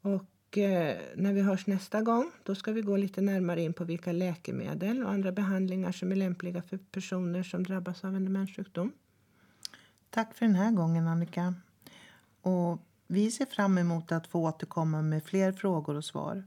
Och 0.01 0.25
eh, 0.59 0.97
när 1.17 1.33
vi 1.33 1.41
hörs 1.41 1.67
nästa 1.67 2.03
gång 2.03 2.31
då 2.43 2.55
ska 2.55 2.73
vi 2.73 2.83
gå 2.83 2.97
lite 2.97 3.21
närmare 3.21 3.63
in 3.63 3.73
på 3.73 3.85
vilka 3.85 4.13
läkemedel 4.13 5.05
och 5.05 5.11
andra 5.11 5.33
behandlingar 5.33 5.93
som 5.93 6.13
är 6.13 6.17
lämpliga 6.17 6.63
för 6.63 6.77
personer 6.77 7.43
som 7.43 7.63
drabbas 7.63 8.05
av 8.05 8.17
en 8.17 8.25
demenssjukdom. 8.25 8.93
Tack 10.11 10.35
för 10.35 10.47
den 10.47 10.55
här 10.55 10.71
gången 10.71 11.09
Annika. 11.09 11.55
Och 12.43 12.79
vi 13.07 13.31
ser 13.31 13.47
fram 13.47 13.79
emot 13.79 14.13
att 14.13 14.27
få 14.27 14.49
återkomma 14.49 15.03
med 15.03 15.25
fler 15.25 15.53
frågor 15.53 15.97
och 15.97 16.05
svar. 16.05 16.45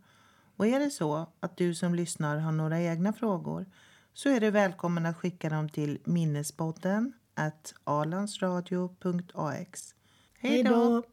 Och 0.55 0.67
är 0.67 0.79
det 0.79 0.89
så 0.89 1.27
att 1.39 1.57
du 1.57 1.75
som 1.75 1.95
lyssnar 1.95 2.37
har 2.37 2.51
några 2.51 2.81
egna 2.81 3.13
frågor 3.13 3.65
så 4.13 4.29
är 4.29 4.39
du 4.39 4.51
välkommen 4.51 5.05
att 5.05 5.17
skicka 5.17 5.49
dem 5.49 5.69
till 5.69 5.99
minnespodden 6.03 7.13
at 7.33 7.73
alandsradio.ax. 7.83 9.95
Hej 10.39 10.63
då! 10.63 11.03